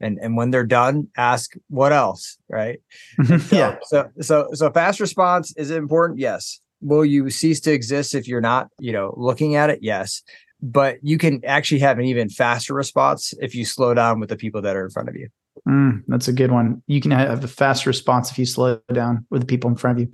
And 0.00 0.18
and 0.22 0.36
when 0.36 0.50
they're 0.50 0.66
done, 0.66 1.08
ask 1.16 1.54
what 1.68 1.92
else, 1.92 2.38
right? 2.48 2.80
yeah. 3.50 3.76
So 3.84 4.08
so 4.20 4.48
so 4.52 4.70
fast 4.70 5.00
response 5.00 5.54
is 5.56 5.70
important. 5.70 6.20
Yes. 6.20 6.60
Will 6.80 7.04
you 7.04 7.28
cease 7.30 7.60
to 7.62 7.72
exist 7.72 8.14
if 8.14 8.28
you're 8.28 8.40
not, 8.40 8.68
you 8.78 8.92
know, 8.92 9.12
looking 9.16 9.56
at 9.56 9.70
it? 9.70 9.80
Yes. 9.82 10.22
But 10.62 10.98
you 11.02 11.18
can 11.18 11.44
actually 11.44 11.80
have 11.80 11.98
an 11.98 12.04
even 12.04 12.28
faster 12.28 12.74
response 12.74 13.34
if 13.40 13.54
you 13.54 13.64
slow 13.64 13.94
down 13.94 14.20
with 14.20 14.28
the 14.28 14.36
people 14.36 14.62
that 14.62 14.76
are 14.76 14.84
in 14.84 14.90
front 14.90 15.08
of 15.08 15.16
you. 15.16 15.28
Mm, 15.66 16.04
that's 16.06 16.28
a 16.28 16.32
good 16.32 16.52
one. 16.52 16.82
You 16.86 17.00
can 17.00 17.10
have 17.10 17.42
a 17.42 17.48
fast 17.48 17.86
response 17.86 18.30
if 18.30 18.38
you 18.38 18.46
slow 18.46 18.80
down 18.92 19.26
with 19.30 19.40
the 19.40 19.46
people 19.46 19.70
in 19.70 19.76
front 19.76 19.98
of 19.98 20.02
you. 20.02 20.12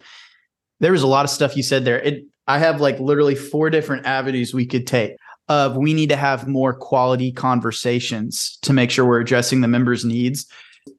There 0.85 0.93
was 0.93 1.03
a 1.03 1.07
lot 1.07 1.25
of 1.25 1.31
stuff 1.31 1.57
you 1.57 1.63
said 1.63 1.87
there. 1.87 1.99
It, 1.99 2.27
I 2.47 2.59
have 2.59 2.79
like 2.79 3.01
literally 3.01 3.35
four 3.35 3.71
different 3.71 4.05
avenues 4.05 4.53
we 4.53 4.67
could 4.67 4.87
take 4.87 5.17
of 5.49 5.79
we 5.79 5.95
need 5.95 6.11
to 6.11 6.17
have 6.17 6.47
more 6.47 6.75
quality 6.75 7.33
conversations 7.33 8.59
to 8.61 8.75
make 8.75 8.91
sure 8.91 9.07
we're 9.07 9.21
addressing 9.21 9.63
the 9.63 9.69
members' 9.69 10.05
needs. 10.05 10.45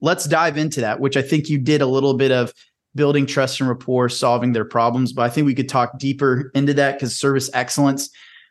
Let's 0.01 0.25
dive 0.25 0.57
into 0.57 0.81
that, 0.81 1.01
which 1.01 1.15
I 1.15 1.21
think 1.21 1.49
you 1.49 1.59
did 1.59 1.83
a 1.83 1.85
little 1.85 2.15
bit 2.15 2.31
of 2.31 2.51
building 2.95 3.27
trust 3.27 3.59
and 3.59 3.69
rapport, 3.69 4.09
solving 4.09 4.53
their 4.53 4.65
problems. 4.65 5.13
But 5.13 5.21
I 5.21 5.29
think 5.29 5.45
we 5.45 5.53
could 5.53 5.69
talk 5.69 5.99
deeper 5.99 6.49
into 6.55 6.73
that 6.73 6.93
because 6.93 7.15
service 7.15 7.51
excellence, 7.53 8.09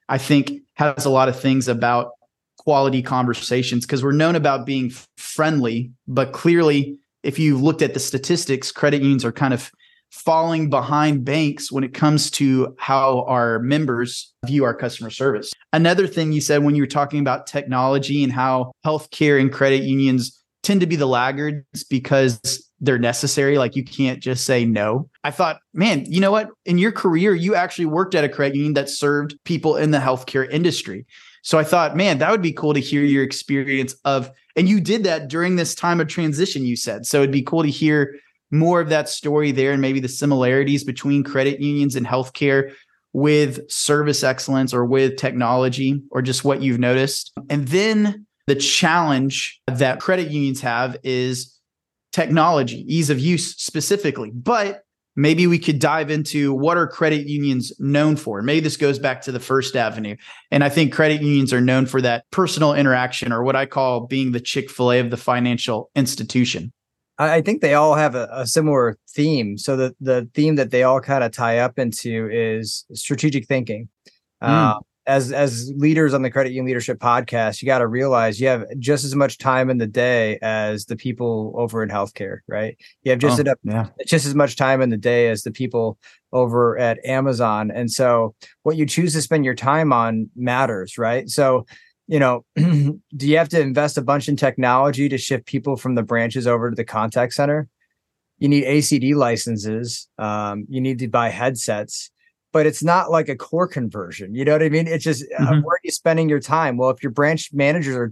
I 0.08 0.18
think, 0.18 0.62
has 0.74 1.04
a 1.04 1.10
lot 1.10 1.28
of 1.28 1.36
things 1.36 1.66
about 1.66 2.12
quality 2.58 3.02
conversations 3.02 3.84
because 3.84 4.04
we're 4.04 4.12
known 4.12 4.36
about 4.36 4.66
being 4.66 4.92
friendly, 5.16 5.90
but 6.06 6.30
clearly, 6.30 6.96
if 7.24 7.40
you 7.40 7.58
looked 7.58 7.82
at 7.82 7.92
the 7.92 7.98
statistics, 7.98 8.70
credit 8.70 9.02
unions 9.02 9.24
are 9.24 9.32
kind 9.32 9.52
of 9.52 9.72
falling 10.14 10.70
behind 10.70 11.24
banks 11.24 11.72
when 11.72 11.82
it 11.82 11.92
comes 11.92 12.30
to 12.30 12.74
how 12.78 13.24
our 13.24 13.58
members 13.58 14.32
view 14.46 14.62
our 14.62 14.72
customer 14.72 15.10
service. 15.10 15.52
Another 15.72 16.06
thing 16.06 16.30
you 16.30 16.40
said 16.40 16.62
when 16.62 16.76
you 16.76 16.82
were 16.82 16.86
talking 16.86 17.18
about 17.18 17.48
technology 17.48 18.22
and 18.22 18.32
how 18.32 18.70
healthcare 18.86 19.40
and 19.40 19.52
credit 19.52 19.82
unions 19.82 20.40
tend 20.62 20.80
to 20.80 20.86
be 20.86 20.94
the 20.94 21.06
laggards 21.06 21.82
because 21.90 22.40
they're 22.80 22.98
necessary. 22.98 23.58
Like 23.58 23.74
you 23.74 23.82
can't 23.82 24.20
just 24.20 24.46
say 24.46 24.64
no. 24.64 25.10
I 25.24 25.32
thought, 25.32 25.58
man, 25.72 26.04
you 26.06 26.20
know 26.20 26.30
what? 26.30 26.50
In 26.64 26.78
your 26.78 26.92
career, 26.92 27.34
you 27.34 27.56
actually 27.56 27.86
worked 27.86 28.14
at 28.14 28.22
a 28.24 28.28
credit 28.28 28.54
union 28.54 28.74
that 28.74 28.88
served 28.88 29.36
people 29.44 29.76
in 29.76 29.90
the 29.90 29.98
healthcare 29.98 30.48
industry. 30.48 31.06
So 31.42 31.58
I 31.58 31.64
thought, 31.64 31.96
man, 31.96 32.18
that 32.18 32.30
would 32.30 32.40
be 32.40 32.52
cool 32.52 32.72
to 32.72 32.80
hear 32.80 33.02
your 33.02 33.24
experience 33.24 33.96
of, 34.04 34.30
and 34.56 34.68
you 34.68 34.80
did 34.80 35.04
that 35.04 35.28
during 35.28 35.56
this 35.56 35.74
time 35.74 36.00
of 36.00 36.06
transition, 36.06 36.64
you 36.64 36.76
said. 36.76 37.04
So 37.04 37.18
it'd 37.18 37.32
be 37.32 37.42
cool 37.42 37.64
to 37.64 37.68
hear 37.68 38.14
more 38.54 38.80
of 38.80 38.88
that 38.88 39.08
story 39.08 39.52
there 39.52 39.72
and 39.72 39.82
maybe 39.82 40.00
the 40.00 40.08
similarities 40.08 40.84
between 40.84 41.22
credit 41.22 41.60
unions 41.60 41.96
and 41.96 42.06
healthcare 42.06 42.72
with 43.12 43.70
service 43.70 44.24
excellence 44.24 44.74
or 44.74 44.84
with 44.84 45.16
technology 45.16 46.02
or 46.10 46.20
just 46.20 46.44
what 46.44 46.62
you've 46.62 46.80
noticed. 46.80 47.32
And 47.48 47.68
then 47.68 48.26
the 48.46 48.56
challenge 48.56 49.60
that 49.66 50.00
credit 50.00 50.30
unions 50.30 50.60
have 50.60 50.96
is 51.02 51.58
technology, 52.12 52.84
ease 52.92 53.10
of 53.10 53.18
use 53.18 53.56
specifically. 53.56 54.30
But 54.30 54.84
maybe 55.16 55.46
we 55.46 55.58
could 55.58 55.78
dive 55.78 56.10
into 56.10 56.52
what 56.52 56.76
are 56.76 56.88
credit 56.88 57.26
unions 57.26 57.72
known 57.78 58.16
for 58.16 58.42
maybe 58.42 58.60
this 58.60 58.76
goes 58.76 58.98
back 58.98 59.22
to 59.22 59.30
the 59.30 59.40
first 59.40 59.76
avenue 59.76 60.16
and 60.50 60.64
i 60.64 60.68
think 60.68 60.92
credit 60.92 61.22
unions 61.22 61.52
are 61.52 61.60
known 61.60 61.86
for 61.86 62.00
that 62.00 62.24
personal 62.30 62.74
interaction 62.74 63.32
or 63.32 63.42
what 63.42 63.54
i 63.54 63.64
call 63.64 64.06
being 64.06 64.32
the 64.32 64.40
chick-fil-a 64.40 64.98
of 64.98 65.10
the 65.10 65.16
financial 65.16 65.90
institution 65.94 66.72
i 67.18 67.40
think 67.40 67.60
they 67.60 67.74
all 67.74 67.94
have 67.94 68.14
a, 68.14 68.28
a 68.32 68.46
similar 68.46 68.98
theme. 69.14 69.56
So 69.56 69.76
the, 69.76 69.94
the 70.00 70.28
theme 70.34 70.56
that 70.56 70.70
they 70.70 70.82
all 70.82 71.00
kind 71.00 71.24
of 71.24 71.32
tie 71.32 71.58
up 71.58 71.78
into 71.78 72.28
is 72.30 72.84
strategic 72.92 73.46
thinking. 73.46 73.88
Mm. 74.42 74.48
uh, 74.48 74.80
as 75.06 75.32
as 75.32 75.70
leaders 75.76 76.14
on 76.14 76.22
the 76.22 76.30
credit 76.30 76.50
union 76.50 76.66
leadership 76.66 76.98
podcast 76.98 77.60
you 77.60 77.66
got 77.66 77.78
to 77.78 77.86
realize 77.86 78.40
you 78.40 78.48
have 78.48 78.64
just 78.78 79.04
as 79.04 79.14
much 79.14 79.36
time 79.36 79.68
in 79.68 79.76
the 79.76 79.86
day 79.86 80.38
as 80.40 80.86
the 80.86 80.96
people 80.96 81.54
over 81.56 81.82
in 81.82 81.90
healthcare 81.90 82.38
right? 82.48 82.76
You 83.02 83.10
have 83.10 83.18
just, 83.18 83.38
oh, 83.38 83.42
enough, 83.42 83.58
yeah. 83.64 83.88
just 84.06 84.24
as 84.26 84.34
much 84.34 84.56
time 84.56 84.80
in 84.80 84.90
the 84.90 84.96
day 84.96 85.28
as 85.28 85.42
the 85.42 85.50
people 85.50 85.98
over 86.32 86.78
at 86.78 87.04
amazon. 87.04 87.70
And 87.70 87.90
so 87.90 88.34
what 88.62 88.76
you 88.76 88.86
choose 88.86 89.12
to 89.12 89.22
spend 89.22 89.44
your 89.44 89.54
time 89.54 89.92
on 89.92 90.30
matters 90.36 90.96
right? 90.96 91.28
So 91.28 91.66
you 92.06 92.18
know 92.18 92.44
do 92.56 93.00
you 93.26 93.36
have 93.36 93.48
to 93.48 93.60
invest 93.60 93.98
a 93.98 94.02
bunch 94.02 94.28
in 94.28 94.36
technology 94.36 95.08
to 95.08 95.18
shift 95.18 95.46
people 95.46 95.76
from 95.76 95.94
the 95.94 96.02
branches 96.02 96.46
over 96.46 96.70
to 96.70 96.76
the 96.76 96.84
contact 96.84 97.32
center 97.32 97.68
you 98.38 98.48
need 98.48 98.64
acd 98.64 99.16
licenses 99.16 100.08
um, 100.18 100.64
you 100.68 100.80
need 100.80 100.98
to 100.98 101.08
buy 101.08 101.28
headsets 101.28 102.10
but 102.54 102.66
it's 102.66 102.84
not 102.84 103.10
like 103.10 103.28
a 103.28 103.34
core 103.34 103.66
conversion. 103.66 104.32
You 104.32 104.44
know 104.44 104.52
what 104.52 104.62
I 104.62 104.68
mean? 104.68 104.86
It's 104.86 105.02
just 105.02 105.24
uh, 105.36 105.42
mm-hmm. 105.42 105.54
uh, 105.54 105.60
where 105.62 105.74
are 105.74 105.80
you 105.82 105.90
spending 105.90 106.28
your 106.28 106.38
time? 106.38 106.76
Well, 106.76 106.88
if 106.90 107.02
your 107.02 107.10
branch 107.10 107.50
managers 107.52 107.96
are 107.96 108.08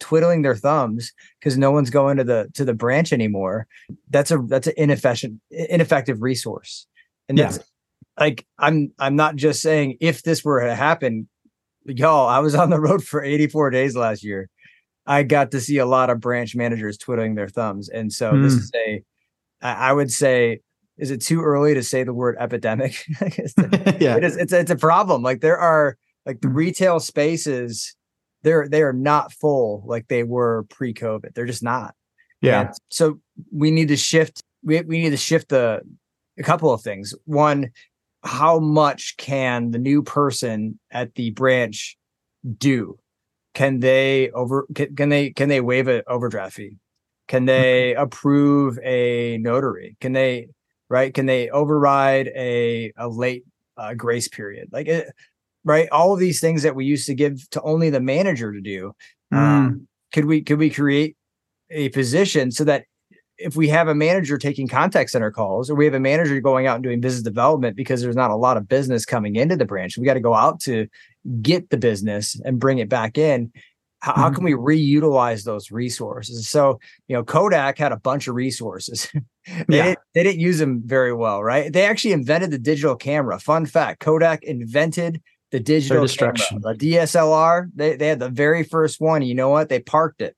twiddling 0.00 0.42
their 0.42 0.56
thumbs 0.56 1.12
because 1.38 1.56
no 1.56 1.70
one's 1.70 1.88
going 1.88 2.16
to 2.16 2.24
the 2.24 2.48
to 2.54 2.64
the 2.64 2.74
branch 2.74 3.12
anymore, 3.12 3.68
that's 4.10 4.32
a 4.32 4.38
that's 4.38 4.66
an 4.66 4.74
inefficient 4.76 5.40
ineffective 5.52 6.20
resource. 6.20 6.88
And 7.28 7.38
that's 7.38 7.58
yeah. 7.58 7.62
like 8.18 8.44
I'm 8.58 8.92
I'm 8.98 9.14
not 9.14 9.36
just 9.36 9.62
saying 9.62 9.98
if 10.00 10.24
this 10.24 10.44
were 10.44 10.60
to 10.66 10.74
happen, 10.74 11.28
y'all. 11.86 12.28
I 12.28 12.38
was 12.38 12.54
on 12.54 12.70
the 12.70 12.80
road 12.80 13.04
for 13.04 13.22
84 13.22 13.70
days 13.70 13.96
last 13.96 14.24
year. 14.24 14.48
I 15.06 15.22
got 15.22 15.52
to 15.52 15.60
see 15.60 15.78
a 15.78 15.86
lot 15.86 16.10
of 16.10 16.20
branch 16.20 16.56
managers 16.56 16.98
twiddling 16.98 17.36
their 17.36 17.48
thumbs, 17.48 17.88
and 17.88 18.12
so 18.12 18.32
mm. 18.32 18.42
this 18.42 18.54
is 18.54 18.72
a 18.74 19.02
I 19.62 19.92
would 19.92 20.12
say 20.12 20.60
is 20.98 21.10
it 21.10 21.20
too 21.20 21.42
early 21.42 21.74
to 21.74 21.82
say 21.82 22.04
the 22.04 22.14
word 22.14 22.36
epidemic? 22.38 23.04
yeah, 24.00 24.16
it 24.16 24.24
is. 24.24 24.36
It's 24.36 24.52
it's 24.52 24.70
a 24.70 24.76
problem. 24.76 25.22
Like 25.22 25.40
there 25.40 25.58
are 25.58 25.96
like 26.24 26.40
the 26.40 26.48
mm. 26.48 26.56
retail 26.56 27.00
spaces, 27.00 27.94
they're 28.42 28.68
they 28.68 28.82
are 28.82 28.92
not 28.92 29.32
full 29.32 29.82
like 29.86 30.08
they 30.08 30.22
were 30.22 30.64
pre-COVID. 30.70 31.34
They're 31.34 31.46
just 31.46 31.62
not. 31.62 31.94
Yeah. 32.40 32.60
And 32.62 32.70
so 32.90 33.20
we 33.52 33.70
need 33.70 33.88
to 33.88 33.96
shift. 33.96 34.42
We 34.62 34.80
we 34.82 35.00
need 35.00 35.10
to 35.10 35.16
shift 35.16 35.50
the 35.50 35.80
a 36.38 36.42
couple 36.42 36.72
of 36.72 36.82
things. 36.82 37.14
One, 37.24 37.70
how 38.26 38.58
much 38.58 39.16
can 39.16 39.70
the 39.70 39.78
new 39.78 40.02
person 40.02 40.78
at 40.90 41.14
the 41.14 41.30
branch 41.30 41.96
do? 42.58 42.98
Can 43.54 43.80
they 43.80 44.30
over? 44.30 44.66
Can, 44.74 44.94
can 44.94 45.08
they 45.08 45.30
can 45.30 45.48
they 45.48 45.60
waive 45.60 45.88
an 45.88 46.02
overdraft 46.06 46.56
fee? 46.56 46.76
Can 47.28 47.46
they 47.46 47.94
approve 47.94 48.78
a 48.82 49.38
notary? 49.38 49.96
Can 50.00 50.12
they 50.12 50.48
right? 50.88 51.12
Can 51.14 51.26
they 51.26 51.48
override 51.48 52.28
a 52.28 52.92
a 52.96 53.08
late 53.08 53.44
uh, 53.76 53.94
grace 53.94 54.28
period? 54.28 54.68
Like 54.72 54.88
it, 54.88 55.10
right? 55.64 55.88
All 55.90 56.12
of 56.12 56.20
these 56.20 56.40
things 56.40 56.62
that 56.64 56.74
we 56.74 56.84
used 56.84 57.06
to 57.06 57.14
give 57.14 57.48
to 57.50 57.62
only 57.62 57.90
the 57.90 58.00
manager 58.00 58.52
to 58.52 58.60
do. 58.60 58.92
Mm. 59.32 59.38
Um, 59.38 59.88
could 60.12 60.26
we 60.26 60.42
could 60.42 60.58
we 60.58 60.70
create 60.70 61.16
a 61.70 61.88
position 61.90 62.50
so 62.50 62.64
that 62.64 62.84
if 63.38 63.56
we 63.56 63.68
have 63.68 63.88
a 63.88 63.94
manager 63.94 64.38
taking 64.38 64.66
contact 64.66 65.10
center 65.10 65.30
calls 65.30 65.68
or 65.68 65.74
we 65.74 65.84
have 65.84 65.94
a 65.94 66.00
manager 66.00 66.40
going 66.40 66.66
out 66.66 66.76
and 66.76 66.84
doing 66.84 67.00
business 67.00 67.22
development 67.22 67.76
because 67.76 68.00
there's 68.00 68.16
not 68.16 68.30
a 68.30 68.36
lot 68.36 68.56
of 68.56 68.68
business 68.68 69.04
coming 69.04 69.36
into 69.36 69.56
the 69.56 69.64
branch, 69.64 69.98
we 69.98 70.06
got 70.06 70.14
to 70.14 70.20
go 70.20 70.34
out 70.34 70.60
to 70.60 70.86
get 71.42 71.70
the 71.70 71.76
business 71.76 72.40
and 72.44 72.58
bring 72.58 72.78
it 72.78 72.88
back 72.88 73.18
in 73.18 73.52
how, 74.00 74.12
mm-hmm. 74.12 74.20
how, 74.20 74.30
can 74.30 74.44
we 74.44 74.52
reutilize 74.52 75.44
those 75.44 75.70
resources? 75.70 76.48
So, 76.48 76.78
you 77.08 77.16
know, 77.16 77.24
Kodak 77.24 77.78
had 77.78 77.92
a 77.92 77.96
bunch 77.96 78.28
of 78.28 78.34
resources. 78.34 79.08
they, 79.68 79.76
yeah. 79.76 79.84
didn't, 79.84 79.98
they 80.14 80.22
didn't 80.22 80.40
use 80.40 80.58
them 80.58 80.82
very 80.84 81.12
well, 81.12 81.42
right? 81.42 81.72
They 81.72 81.84
actually 81.84 82.12
invented 82.12 82.50
the 82.50 82.58
digital 82.58 82.96
camera. 82.96 83.38
Fun 83.38 83.66
fact 83.66 84.00
Kodak 84.00 84.42
invented 84.44 85.22
the 85.50 85.60
digital 85.60 86.06
camera, 86.06 86.34
the 86.60 86.74
DSLR. 86.74 87.70
They, 87.74 87.96
they 87.96 88.08
had 88.08 88.20
the 88.20 88.28
very 88.28 88.62
first 88.62 89.00
one. 89.00 89.22
You 89.22 89.34
know 89.34 89.48
what? 89.48 89.68
They 89.68 89.80
parked 89.80 90.20
it 90.20 90.36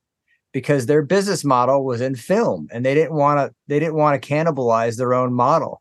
because 0.58 0.86
their 0.86 1.02
business 1.02 1.44
model 1.44 1.84
was 1.84 2.00
in 2.00 2.14
film 2.14 2.68
and 2.72 2.84
they 2.84 2.94
didn't 2.94 3.14
want 3.14 3.38
to 3.38 3.54
they 3.68 3.78
didn't 3.78 3.94
want 3.94 4.20
to 4.20 4.28
cannibalize 4.28 4.96
their 4.96 5.14
own 5.14 5.32
model 5.32 5.80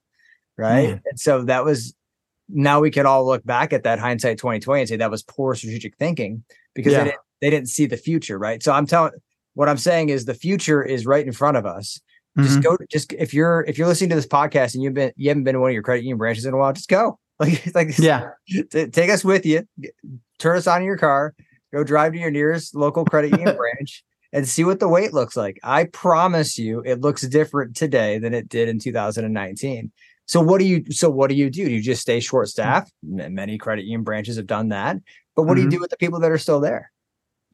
right 0.57 0.96
mm. 0.96 1.01
and 1.05 1.19
so 1.19 1.43
that 1.43 1.65
was 1.65 1.96
now 2.50 2.79
we 2.79 2.91
can 2.91 3.05
all 3.05 3.25
look 3.25 3.46
back 3.46 3.74
at 3.74 3.84
that 3.84 4.00
hindsight 4.00 4.38
2020 4.38 4.81
and 4.81 4.89
say 4.89 4.96
that 4.96 5.12
was 5.12 5.24
poor 5.24 5.55
strategic 5.55 5.96
thinking 5.98 6.43
because 6.74 6.93
yeah. 6.93 7.00
they 7.00 7.10
didn't 7.10 7.22
they 7.41 7.50
didn't 7.50 7.69
see 7.69 7.86
the 7.86 7.98
future, 7.98 8.38
right? 8.38 8.62
So 8.63 8.72
I'm 8.72 8.86
telling 8.86 9.13
what 9.53 9.69
I'm 9.69 9.77
saying 9.77 10.10
is 10.10 10.25
the 10.25 10.34
future 10.34 10.84
is 10.84 11.05
right 11.05 11.25
in 11.25 11.34
front 11.34 11.57
of 11.57 11.65
us. 11.65 12.00
Mm-hmm. 12.38 12.48
Just 12.48 12.63
go 12.63 12.77
just 12.89 13.13
if 13.13 13.34
you're 13.34 13.65
if 13.67 13.77
you're 13.77 13.88
listening 13.88 14.12
to 14.12 14.15
this 14.15 14.27
podcast 14.27 14.74
and 14.74 14.84
you've 14.84 14.93
been 14.93 15.12
you 15.15 15.29
haven't 15.29 15.43
been 15.43 15.53
to 15.53 15.60
one 15.60 15.72
of 15.72 15.74
your 15.74 15.84
credit 15.84 16.03
union 16.03 16.17
branches 16.17 16.46
in 16.46 16.53
a 16.53 16.57
while, 16.57 16.74
just 16.74 16.89
go. 16.89 17.19
Like 17.39 17.75
like 17.75 18.00
yeah. 18.00 18.29
T- 18.50 18.88
take 18.88 19.12
us 19.12 19.24
with 19.24 19.46
you. 19.46 19.62
Turn 20.39 20.57
us 20.57 20.65
on 20.65 20.81
in 20.81 20.88
your 20.88 20.98
car. 20.98 21.36
Go 21.72 21.84
drive 21.84 22.13
to 22.13 22.17
your 22.17 22.31
nearest 22.31 22.74
local 22.74 23.05
credit 23.05 23.29
union 23.29 23.55
branch 23.57 24.03
and 24.38 24.48
see 24.48 24.63
what 24.63 24.79
the 24.79 24.88
wait 24.88 25.13
looks 25.13 25.36
like. 25.36 25.60
I 25.63 25.86
promise 25.86 26.58
you 26.58 26.82
it 26.86 27.01
looks 27.01 27.24
different 27.27 27.75
today 27.75 28.20
than 28.20 28.34
it 28.34 28.48
did 28.48 28.70
in 28.70 28.79
2019. 28.79 29.91
So 30.25 30.41
what 30.41 30.60
do 30.60 30.65
you 30.65 30.86
so 30.91 31.10
what 31.10 31.29
do 31.29 31.36
you 31.36 31.50
do? 31.50 31.65
Do 31.65 31.72
you 31.72 31.82
just 31.82 32.01
stay 32.01 32.20
short 32.20 32.48
staffed? 32.48 32.94
Many 33.03 33.58
credit 33.58 33.84
union 33.84 34.03
branches 34.03 34.38
have 34.38 34.48
done 34.48 34.70
that. 34.70 34.98
But 35.36 35.44
what 35.44 35.51
mm-hmm. 35.51 35.56
do 35.56 35.62
you 35.62 35.67
mm-hmm. 35.67 35.75
do 35.75 35.82
with 35.82 35.89
the 35.89 35.98
people 35.98 36.20
that 36.20 36.32
are 36.32 36.38
still 36.38 36.60
there? 36.60 36.91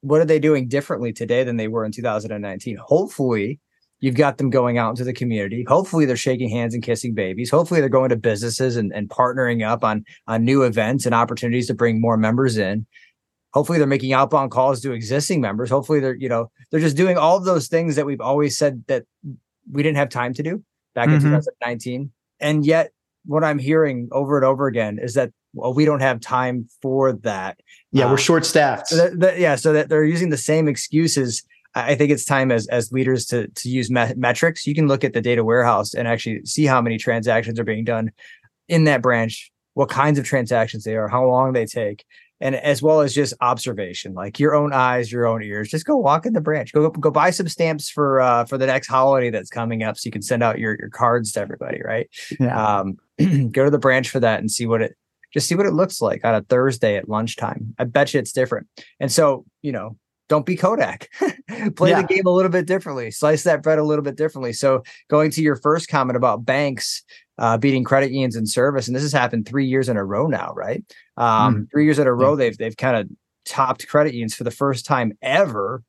what 0.04 0.20
are 0.20 0.26
they 0.26 0.40
doing 0.40 0.68
differently 0.68 1.14
today 1.14 1.46
than 1.46 1.56
they 1.56 1.70
were 1.70 1.86
in 1.86 1.92
2019? 1.92 2.76
Hopefully, 2.76 3.60
you've 4.02 4.16
got 4.16 4.38
them 4.38 4.50
going 4.50 4.78
out 4.78 4.90
into 4.90 5.06
the 5.06 5.14
community. 5.14 5.64
Hopefully, 5.68 6.06
they're 6.06 6.18
shaking 6.18 6.50
hands 6.50 6.74
and 6.74 6.84
kissing 6.84 7.14
babies. 7.14 7.50
Hopefully, 7.50 7.80
they're 7.80 7.90
going 7.90 8.10
to 8.10 8.18
businesses 8.18 8.76
and, 8.76 8.92
and 8.94 9.10
partnering 9.10 9.66
up 9.66 9.84
on 9.84 10.04
on 10.28 10.44
new 10.44 10.64
events 10.64 11.06
and 11.06 11.16
opportunities 11.16 11.68
to 11.68 11.74
bring 11.74 12.02
more 12.02 12.18
members 12.18 12.58
in. 12.58 12.86
Hopefully, 13.54 13.78
they're 13.78 13.88
making 13.88 14.14
outbound 14.14 14.52
calls 14.52 14.82
to 14.82 14.92
existing 14.92 15.42
members. 15.42 15.70
Hopefully, 15.70 16.00
they're 16.00 16.16
you 16.16 16.30
know 16.30 16.52
they're 16.72 16.80
just 16.80 16.98
doing 16.98 17.18
all 17.18 17.38
of 17.38 17.46
those 17.46 17.68
things 17.68 17.96
that 17.96 18.06
we've 18.06 18.22
always 18.22 18.58
said 18.58 18.84
that 18.88 19.06
we 19.72 19.84
didn't 19.84 19.98
have 19.98 20.10
time 20.10 20.34
to 20.34 20.44
do 20.44 20.64
back 20.94 21.08
mm-hmm. 21.08 21.16
in 21.16 21.22
2019. 21.22 22.12
And 22.40 22.66
yet, 22.66 22.92
what 23.26 23.44
I'm 23.44 23.60
hearing 23.60 24.10
over 24.12 24.38
and 24.38 24.46
over 24.46 24.68
again 24.68 25.00
is 25.00 25.14
that 25.14 25.32
well, 25.54 25.74
we 25.74 25.86
don't 25.86 26.02
have 26.02 26.20
time 26.20 26.68
for 26.82 27.14
that. 27.14 27.60
Yeah, 27.92 28.08
we're 28.08 28.14
uh, 28.14 28.18
short 28.18 28.46
staffed. 28.46 28.88
So 28.88 28.96
that, 28.96 29.20
that, 29.20 29.40
yeah, 29.40 29.56
so 29.56 29.72
that 29.74 29.88
they're 29.88 30.04
using 30.04 30.30
the 30.30 30.38
same 30.38 30.68
excuses 30.68 31.44
I 31.76 31.96
think 31.96 32.12
it's 32.12 32.26
time 32.26 32.52
as 32.52 32.68
as 32.68 32.92
leaders 32.92 33.26
to 33.28 33.48
to 33.48 33.70
use 33.70 33.90
me- 33.90 34.14
metrics. 34.16 34.68
You 34.68 34.76
can 34.76 34.88
look 34.88 35.04
at 35.04 35.14
the 35.14 35.22
data 35.22 35.44
warehouse 35.44 35.94
and 35.94 36.08
actually 36.08 36.46
see 36.46 36.66
how 36.66 36.82
many 36.82 36.98
transactions 36.98 37.60
are 37.60 37.64
being 37.64 37.84
done 37.84 38.12
in 38.68 38.84
that 38.86 39.02
branch, 39.02 39.52
what 39.74 39.90
kinds 39.90 40.20
of 40.20 40.26
transactions 40.26 40.84
they 40.84 40.96
are, 40.96 41.08
how 41.08 41.26
long 41.26 41.54
they 41.54 41.66
take, 41.66 42.06
and 42.44 42.56
as 42.56 42.82
well 42.82 43.00
as 43.00 43.16
just 43.16 43.34
observation, 43.40 44.14
like 44.14 44.38
your 44.38 44.54
own 44.54 44.74
eyes, 44.74 45.10
your 45.10 45.26
own 45.26 45.42
ears. 45.42 45.70
Just 45.70 45.86
go 45.86 45.96
walk 45.96 46.26
in 46.26 46.34
the 46.34 46.42
branch. 46.42 46.74
Go 46.74 46.90
go 46.90 47.10
buy 47.10 47.30
some 47.30 47.48
stamps 47.48 47.90
for 47.90 48.20
uh, 48.20 48.44
for 48.44 48.58
the 48.58 48.68
next 48.68 48.88
holiday 48.88 49.30
that's 49.30 49.50
coming 49.50 49.82
up, 49.82 49.98
so 49.98 50.06
you 50.08 50.12
can 50.12 50.22
send 50.22 50.44
out 50.44 50.60
your 50.60 50.76
your 50.78 50.90
cards 50.90 51.32
to 51.32 51.40
everybody. 51.40 51.82
Right? 51.84 52.10
Yeah. 52.40 52.80
Um, 52.82 52.98
go 53.52 53.64
to 53.64 53.72
the 53.72 53.80
branch 53.80 54.10
for 54.10 54.20
that 54.20 54.42
and 54.42 54.52
see 54.52 54.66
what 54.68 54.82
it 54.82 54.98
just 55.34 55.48
see 55.48 55.56
what 55.56 55.66
it 55.66 55.74
looks 55.74 56.02
like 56.02 56.26
on 56.26 56.36
a 56.36 56.42
Thursday 56.42 56.98
at 56.98 57.08
lunchtime. 57.08 57.74
I 57.80 57.86
bet 57.86 58.14
you 58.14 58.20
it's 58.20 58.34
different. 58.34 58.68
And 59.00 59.10
so 59.10 59.46
you 59.62 59.72
know, 59.72 59.98
don't 60.28 60.46
be 60.46 60.58
Kodak. 60.58 61.10
Play 61.78 61.92
Yeah. 61.92 62.02
the 62.02 62.08
game 62.08 62.26
a 62.26 62.30
little 62.30 62.52
bit 62.52 62.68
differently. 62.68 63.10
Slice 63.10 63.44
that 63.44 63.64
bread 63.64 63.80
a 63.80 63.84
little 63.84 64.04
bit 64.04 64.18
differently. 64.18 64.52
So 64.52 64.84
going 65.10 65.32
to 65.32 65.42
your 65.42 65.56
first 65.56 65.88
comment 65.88 66.18
about 66.18 66.44
banks 66.44 67.04
uh, 67.38 67.58
beating 67.58 67.84
credit 67.84 68.12
unions 68.12 68.36
in 68.36 68.46
service, 68.46 68.88
and 68.88 68.96
this 68.96 69.04
has 69.04 69.12
happened 69.12 69.48
three 69.48 69.66
years 69.66 69.90
in 69.90 69.98
a 69.98 70.06
row 70.06 70.28
now, 70.28 70.54
right? 70.56 70.84
Um, 71.18 71.68
Three 71.72 71.86
years 71.86 72.00
in 72.00 72.08
a 72.08 72.14
row, 72.14 72.36
they've 72.36 72.58
they've 72.58 72.78
kind 72.78 72.98
of 72.98 73.10
topped 73.46 73.88
credit 73.88 74.14
unions 74.14 74.36
for 74.36 74.44
the 74.44 74.52
first 74.52 74.86
time 74.86 75.14
ever. 75.22 75.84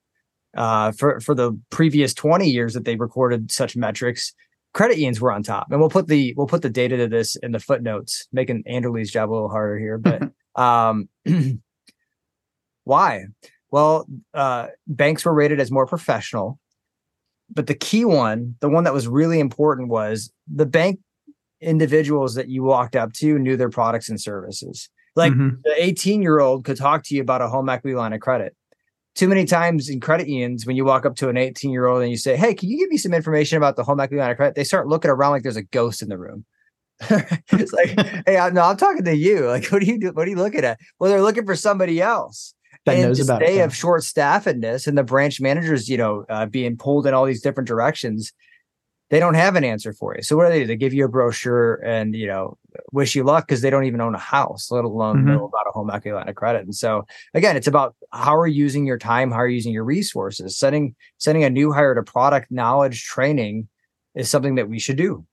Uh, 0.57 0.93
for 0.93 1.21
for 1.21 1.35
the 1.35 1.59
previous 1.71 2.15
twenty 2.15 2.49
years 2.49 2.75
that 2.75 2.85
they've 2.85 3.01
recorded 3.01 3.51
such 3.51 3.77
metrics, 3.77 4.33
credit 4.73 4.99
unions 4.99 5.21
were 5.21 5.33
on 5.33 5.43
top. 5.43 5.67
And 5.71 5.81
we'll 5.81 5.89
put 5.89 6.09
the 6.09 6.35
we'll 6.37 6.47
put 6.47 6.63
the 6.63 6.71
data 6.71 6.97
to 6.99 7.09
this 7.09 7.37
in 7.37 7.53
the 7.53 7.61
footnotes, 7.61 8.29
making 8.33 8.63
Anderley's 8.67 9.11
job 9.11 9.31
a 9.31 9.33
little 9.33 9.49
harder 9.49 9.79
here. 9.79 9.99
But 9.99 10.23
um, 10.61 11.09
why? 12.85 13.25
Well, 13.71 14.07
uh, 14.35 14.69
banks 14.87 15.25
were 15.25 15.35
rated 15.35 15.61
as 15.61 15.71
more 15.71 15.87
professional. 15.87 16.59
But 17.51 17.67
the 17.67 17.75
key 17.75 18.05
one, 18.05 18.57
the 18.61 18.69
one 18.69 18.85
that 18.85 18.95
was 18.95 19.07
really 19.07 19.39
important 19.39 19.89
was 19.89 20.33
the 20.53 20.67
bank 20.67 21.01
individuals 21.61 22.35
that 22.35 22.49
you 22.49 22.63
walked 22.63 22.97
up 22.97 23.13
to 23.15 23.39
knew 23.39 23.57
their 23.57 23.71
products 23.71 24.09
and 24.09 24.21
services. 24.21 24.89
Like 25.17 25.33
Mhm. 25.33 25.63
the 25.63 25.75
18 25.83 26.23
year 26.23 26.41
old 26.41 26.65
could 26.65 26.77
talk 26.77 27.05
to 27.05 27.15
you 27.15 27.21
about 27.23 27.41
a 27.43 27.49
home 27.49 27.69
equity 27.69 27.95
line 27.95 28.13
of 28.13 28.21
credit. 28.21 28.55
Too 29.15 29.29
many 29.29 29.45
times 29.45 29.89
in 29.89 30.01
credit 30.01 30.27
unions, 30.29 30.67
when 30.67 30.75
you 30.77 30.85
walk 30.85 31.07
up 31.07 31.15
to 31.17 31.29
an 31.29 31.37
18 31.37 31.71
year 31.71 31.87
old 31.87 32.03
and 32.03 32.11
you 32.11 32.17
say, 32.17 32.37
Hey, 32.37 32.53
can 32.55 32.69
you 32.69 32.79
give 32.79 32.89
me 32.91 32.97
some 32.99 33.15
information 33.15 33.57
about 33.57 33.77
the 33.77 33.85
home 33.85 34.01
equity 34.01 34.21
line 34.21 34.31
of 34.33 34.37
credit? 34.37 34.57
They 34.57 34.65
start 34.65 34.89
looking 34.89 35.11
around 35.11 35.31
like 35.33 35.43
there's 35.45 35.57
a 35.57 35.63
ghost 35.63 36.03
in 36.03 36.09
the 36.09 36.19
room. 36.19 36.45
it's 37.11 37.73
like, 37.73 37.91
Hey, 38.27 38.37
I, 38.39 38.51
no, 38.51 38.63
I'm 38.63 38.77
talking 38.77 39.05
to 39.05 39.15
you. 39.17 39.47
Like, 39.47 39.67
what 39.69 39.83
are 39.83 39.87
you 39.87 39.99
do? 40.01 40.11
What 40.13 40.27
are 40.27 40.31
you 40.31 40.37
looking 40.37 40.65
at? 40.65 40.79
Well, 40.99 41.11
they're 41.11 41.23
looking 41.23 41.47
for 41.47 41.55
somebody 41.55 42.01
else 42.03 42.55
That 42.87 42.97
in 42.97 43.03
knows 43.03 43.21
about 43.21 43.43
it, 43.43 43.55
yeah. 43.55 43.65
of 43.65 43.75
short 43.75 44.03
staffedness 44.03 44.89
and 44.89 44.99
the 44.99 45.05
branch 45.05 45.41
managers, 45.41 45.89
you 45.89 45.97
know, 45.97 46.25
uh, 46.29 46.47
being 46.47 46.77
pulled 46.77 47.07
in 47.07 47.15
all 47.15 47.25
these 47.25 47.41
different 47.41 47.69
directions, 47.69 48.33
they 49.11 49.21
don't 49.21 49.35
have 49.35 49.55
an 49.57 49.65
answer 49.65 49.93
for 49.93 50.15
you. 50.17 50.23
So 50.23 50.37
what 50.37 50.47
do 50.47 50.53
they 50.53 50.61
do? 50.61 50.67
They 50.67 50.77
give 50.77 50.95
you 50.95 51.05
a 51.05 51.09
brochure 51.09 51.75
and 51.85 52.15
you 52.15 52.27
know 52.27 52.57
wish 52.93 53.15
you 53.15 53.23
luck 53.23 53.47
because 53.47 53.61
they 53.61 53.71
don't 53.71 53.85
even 53.85 54.01
own 54.01 54.15
a 54.15 54.19
house, 54.19 54.71
let 54.71 54.85
alone 54.85 55.23
Mhm. 55.23 55.27
know 55.27 55.45
about 55.45 55.67
a 55.69 55.73
home 55.73 55.91
equity 55.91 56.13
line 56.13 56.29
of 56.29 56.35
credit. 56.35 56.63
And 56.65 56.75
so 56.75 57.05
again, 57.35 57.57
it's 57.57 57.67
about 57.69 57.95
how 58.13 58.37
are 58.37 58.47
you 58.47 58.57
using 58.63 58.87
your 58.87 58.99
time, 58.99 59.31
how 59.31 59.39
are 59.39 59.49
you 59.49 59.57
using 59.57 59.73
your 59.73 59.85
resources. 59.85 60.59
Sending 60.59 60.95
sending 61.19 61.45
a 61.45 61.51
new 61.51 61.73
hire 61.73 61.95
to 61.95 62.03
product 62.03 62.51
knowledge 62.51 63.05
training 63.05 63.69
is 64.15 64.29
something 64.31 64.57
that 64.57 64.69
we 64.69 64.79
should 64.79 64.97
do. 64.97 65.25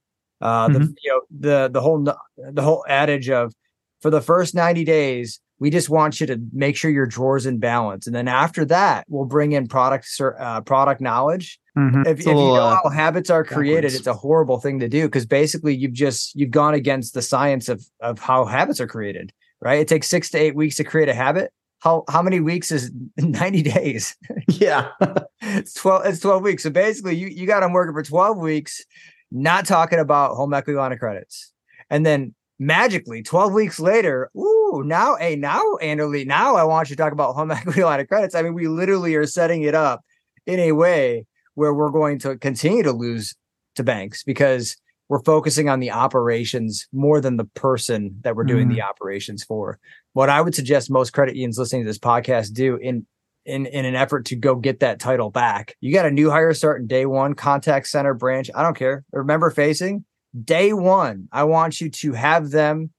Uh, 0.42 0.70
the 0.70 0.80
Mhm. 0.80 0.96
you 1.02 1.12
know 1.12 1.22
the 1.40 1.70
the 1.72 1.82
whole 1.82 2.04
the 2.38 2.62
whole 2.62 2.84
adage 2.90 3.30
of 3.30 3.54
for 4.02 4.10
the 4.10 4.22
first 4.22 4.56
90 4.56 4.84
days 4.84 5.40
we 5.60 5.70
just 5.70 5.90
want 5.92 6.20
you 6.20 6.26
to 6.26 6.42
make 6.52 6.76
sure 6.76 6.90
your 6.90 7.06
drawers 7.06 7.46
in 7.46 7.60
balance 7.60 8.08
and 8.08 8.16
then 8.16 8.28
after 8.28 8.66
that 8.66 9.06
we'll 9.08 9.26
bring 9.26 9.52
in 9.52 9.68
product 9.68 10.08
uh, 10.40 10.60
product 10.62 11.00
knowledge 11.02 11.60
Mhm. 11.78 12.06
if, 12.06 12.20
if 12.20 12.26
a 12.26 12.30
you 12.30 12.36
little, 12.36 12.56
know 12.56 12.62
uh, 12.64 12.80
how 12.84 12.90
habits 12.90 13.30
are 13.30 13.44
created 13.46 13.84
backwards. 13.84 13.96
it's 13.96 14.08
a 14.08 14.14
horrible 14.14 14.60
thing 14.60 14.80
to 14.80 14.90
do 14.90 15.08
because 15.08 15.26
basically 15.26 15.74
you've 15.74 15.94
just 15.94 16.36
you've 16.36 16.52
gone 16.52 16.74
against 16.74 17.14
the 17.14 17.22
science 17.22 17.70
of 17.70 17.86
of 18.02 18.20
how 18.20 18.44
habits 18.44 18.82
are 18.82 18.88
created 18.88 19.32
right 19.62 19.80
it 19.80 19.88
takes 19.88 20.10
six 20.10 20.30
to 20.32 20.38
eight 20.38 20.54
weeks 20.56 20.76
to 20.76 20.84
create 20.84 21.08
a 21.08 21.14
habit 21.14 21.54
how 21.80 22.04
how 22.10 22.22
many 22.22 22.42
weeks 22.42 22.72
is 22.74 22.92
90 23.18 23.62
days 23.62 24.18
yeah. 24.48 24.90
it's 25.42 25.74
12 25.76 26.06
it's 26.08 26.20
12 26.20 26.44
weeks 26.44 26.64
so 26.64 26.70
basically 26.70 27.16
you 27.16 27.28
you 27.28 27.48
got 27.48 27.62
them 27.62 27.72
working 27.72 27.94
for 27.94 28.04
12 28.04 28.38
weeks 28.38 28.84
not 29.32 29.66
talking 29.66 30.00
about 30.00 30.36
home 30.36 30.54
equity 30.54 30.76
line 30.78 30.92
of 30.92 31.00
credits 31.00 31.54
and 31.90 32.06
then 32.06 32.36
magically 32.60 33.24
12 33.24 33.54
weeks 33.54 33.80
later 33.80 34.30
ooh 34.38 34.84
now 34.86 35.16
hey 35.16 35.38
now 35.38 35.64
Anderley 35.82 36.26
now 36.28 36.58
I 36.58 36.66
want 36.66 36.90
you 36.90 36.98
to 36.98 37.02
talk 37.02 37.14
about 37.14 37.34
home 37.34 37.50
equity 37.52 37.82
line 37.84 38.02
of 38.02 38.10
credits 38.10 38.36
I 38.36 38.42
mean 38.42 38.54
we 38.54 38.68
literally 38.68 39.16
are 39.16 39.26
setting 39.26 39.64
it 39.64 39.74
up 39.74 40.04
in 40.46 40.60
a 40.60 40.74
way 40.74 41.26
where 41.56 41.74
we're 41.74 41.90
going 41.90 42.20
to 42.20 42.38
continue 42.38 42.84
to 42.84 42.92
lose 42.92 43.36
to 43.76 43.84
banks 43.84 44.24
because 44.24 44.78
we're 45.10 45.24
focusing 45.24 45.68
on 45.68 45.82
the 45.82 45.92
operations 45.92 46.88
more 46.94 47.20
than 47.20 47.36
the 47.36 47.46
person 47.46 48.16
that 48.22 48.36
we're 48.36 48.46
doing 48.46 48.70
the 48.70 48.76
mm-hmm. 48.76 48.90
operations 48.90 49.44
for 49.44 49.78
what 50.14 50.30
I 50.30 50.40
would 50.42 50.56
suggest 50.56 50.90
most 50.90 51.12
credit 51.12 51.36
unions 51.36 51.58
listening 51.58 51.84
to 51.84 51.90
this 51.90 52.00
podcast 52.00 52.54
do 52.54 52.78
in 52.78 53.06
in 53.46 53.66
in 53.66 53.86
an 53.86 53.96
effort 53.96 54.26
to 54.28 54.36
go 54.36 54.56
get 54.56 54.80
that 54.80 55.00
title 55.00 55.30
back. 55.30 55.76
You 55.82 55.94
got 55.94 56.06
a 56.06 56.12
new 56.12 56.30
hire 56.30 56.54
starting 56.54 56.88
day 56.88 57.06
one, 57.06 57.34
contact 57.34 57.88
center 57.88 58.14
branch. 58.14 58.50
I 58.56 58.64
don't 58.64 58.78
care. 58.78 59.04
Remember 59.12 59.50
facing 59.50 60.06
day 60.44 60.74
one. 60.74 61.28
I 61.32 61.44
want 61.44 61.82
you 61.82 61.90
to 61.90 62.14
have 62.14 62.52
them 62.52 62.92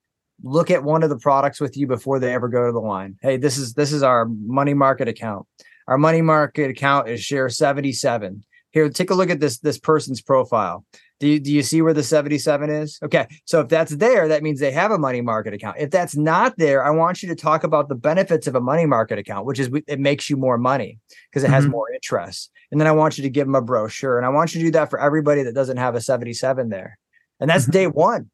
look 0.42 0.70
at 0.70 0.82
one 0.82 1.02
of 1.02 1.10
the 1.10 1.18
products 1.18 1.60
with 1.60 1.76
you 1.76 1.86
before 1.86 2.18
they 2.18 2.34
ever 2.34 2.48
go 2.48 2.66
to 2.66 2.72
the 2.72 2.80
line. 2.80 3.16
Hey, 3.22 3.36
this 3.36 3.56
is 3.56 3.74
this 3.74 3.92
is 3.92 4.02
our 4.02 4.26
money 4.26 4.74
market 4.74 5.08
account. 5.08 5.46
Our 5.92 5.98
money 5.98 6.22
market 6.22 6.70
account 6.70 7.10
is 7.10 7.22
share 7.22 7.50
77. 7.50 8.42
Here, 8.70 8.88
take 8.88 9.10
a 9.10 9.14
look 9.14 9.28
at 9.28 9.40
this 9.40 9.58
this 9.58 9.78
person's 9.78 10.22
profile. 10.22 10.86
Do 11.20 11.28
you, 11.28 11.38
do 11.38 11.52
you 11.52 11.62
see 11.62 11.82
where 11.82 11.92
the 11.92 12.02
77 12.02 12.70
is? 12.70 12.98
Okay. 13.04 13.26
So 13.44 13.60
if 13.60 13.68
that's 13.68 13.94
there, 13.96 14.26
that 14.28 14.42
means 14.42 14.58
they 14.58 14.70
have 14.72 14.90
a 14.90 14.96
money 14.96 15.20
market 15.20 15.52
account. 15.52 15.76
If 15.78 15.90
that's 15.90 16.16
not 16.16 16.56
there, 16.56 16.82
I 16.82 16.88
want 16.88 17.22
you 17.22 17.28
to 17.28 17.34
talk 17.34 17.62
about 17.62 17.90
the 17.90 17.94
benefits 17.94 18.46
of 18.46 18.54
a 18.54 18.60
money 18.60 18.86
market 18.86 19.18
account, 19.18 19.44
which 19.44 19.60
is 19.60 19.68
it 19.86 20.00
makes 20.00 20.30
you 20.30 20.38
more 20.38 20.56
money 20.56 20.98
because 21.30 21.44
it 21.44 21.50
has 21.50 21.66
Mhm. 21.66 21.72
more 21.72 21.92
interest. 21.92 22.50
And 22.70 22.80
then 22.80 22.88
I 22.88 22.92
want 22.92 23.18
you 23.18 23.22
to 23.24 23.28
give 23.30 23.46
them 23.46 23.54
a 23.54 23.60
brochure. 23.60 24.16
And 24.16 24.24
I 24.24 24.30
want 24.30 24.54
you 24.54 24.60
to 24.60 24.66
do 24.68 24.72
that 24.72 24.88
for 24.88 24.98
everybody 24.98 25.42
that 25.42 25.54
doesn't 25.54 25.76
have 25.76 25.94
a 25.94 26.00
77 26.00 26.70
there. 26.70 26.98
And 27.38 27.50
that's 27.50 27.66
Mhm. 27.66 27.72
day 27.72 27.86
one, 27.86 28.30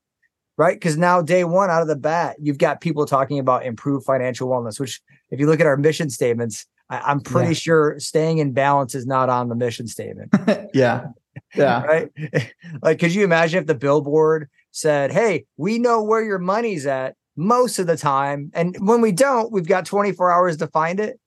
right? 0.57 0.77
Because 0.77 0.97
now, 0.97 1.23
day 1.23 1.43
one 1.43 1.71
out 1.71 1.83
of 1.83 1.89
the 1.89 1.97
bat, 1.97 2.37
you've 2.39 2.59
got 2.59 2.81
people 2.81 3.05
talking 3.05 3.41
about 3.41 3.67
improved 3.67 4.07
financial 4.07 4.49
wellness, 4.49 4.79
which, 4.79 5.01
if 5.33 5.41
you 5.41 5.47
look 5.49 5.59
at 5.59 5.67
our 5.67 5.77
mission 5.77 6.09
statements, 6.09 6.65
I, 6.91 6.99
I'm 6.99 7.21
pretty 7.21 7.49
Yeah. 7.51 7.55
sure 7.55 8.01
staying 8.01 8.39
in 8.39 8.53
balance 8.53 8.95
is 8.95 9.07
not 9.07 9.29
on 9.29 9.49
the 9.49 9.55
mission 9.55 9.87
statement 9.87 10.33
yeah. 10.75 11.09
Yeah. 11.55 11.83
right? 11.85 12.11
like, 12.83 12.99
could 12.99 13.15
you 13.15 13.23
imagine 13.25 13.61
if 13.61 13.67
the 13.67 13.75
billboard 13.75 14.49
said, 14.73 15.13
Hey, 15.13 15.47
we 15.57 15.79
know 15.79 16.03
where 16.03 16.23
your 16.23 16.39
money's 16.41 16.85
at 16.87 17.15
most 17.37 17.79
of 17.79 17.87
the 17.87 17.97
time. 17.97 18.51
And 18.55 18.77
when 18.81 19.01
we 19.01 19.13
don't, 19.13 19.53
we've 19.53 19.67
got 19.69 19.87
24 19.87 20.33
hours 20.33 20.57
to 20.57 20.67
find 20.67 20.99
it. 20.99 21.21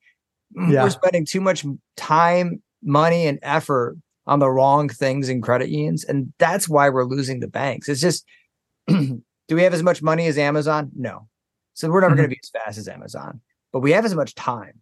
Mm, 0.58 0.74
Yeah. 0.74 0.84
We're 0.84 0.90
spending 0.90 1.26
too 1.26 1.40
much 1.40 1.66
time, 1.96 2.62
money, 2.84 3.26
and 3.26 3.40
effort 3.42 3.96
on 4.28 4.40
the 4.40 4.50
wrong 4.50 4.90
things 4.90 5.30
in 5.30 5.42
credit 5.42 5.70
unions. 5.70 6.04
And 6.04 6.34
that's 6.38 6.68
why 6.68 6.90
we're 6.90 7.06
losing 7.06 7.40
the 7.40 7.48
banks. 7.48 7.88
It's 7.88 8.02
just, 8.02 8.26
do 8.88 9.22
we 9.50 9.64
have 9.64 9.74
as 9.74 9.82
much 9.84 10.02
money 10.04 10.28
as 10.28 10.38
Amazon? 10.38 10.92
No. 10.96 11.28
So 11.74 11.90
we're 11.90 12.02
never 12.02 12.16
going 12.16 12.30
to 12.30 12.36
be 12.36 12.40
as 12.44 12.50
fast 12.50 12.78
as 12.78 12.90
Amazon, 12.90 13.40
but 13.72 13.80
we 13.80 13.92
have 13.94 14.04
as 14.04 14.14
much 14.14 14.36
time. 14.36 14.81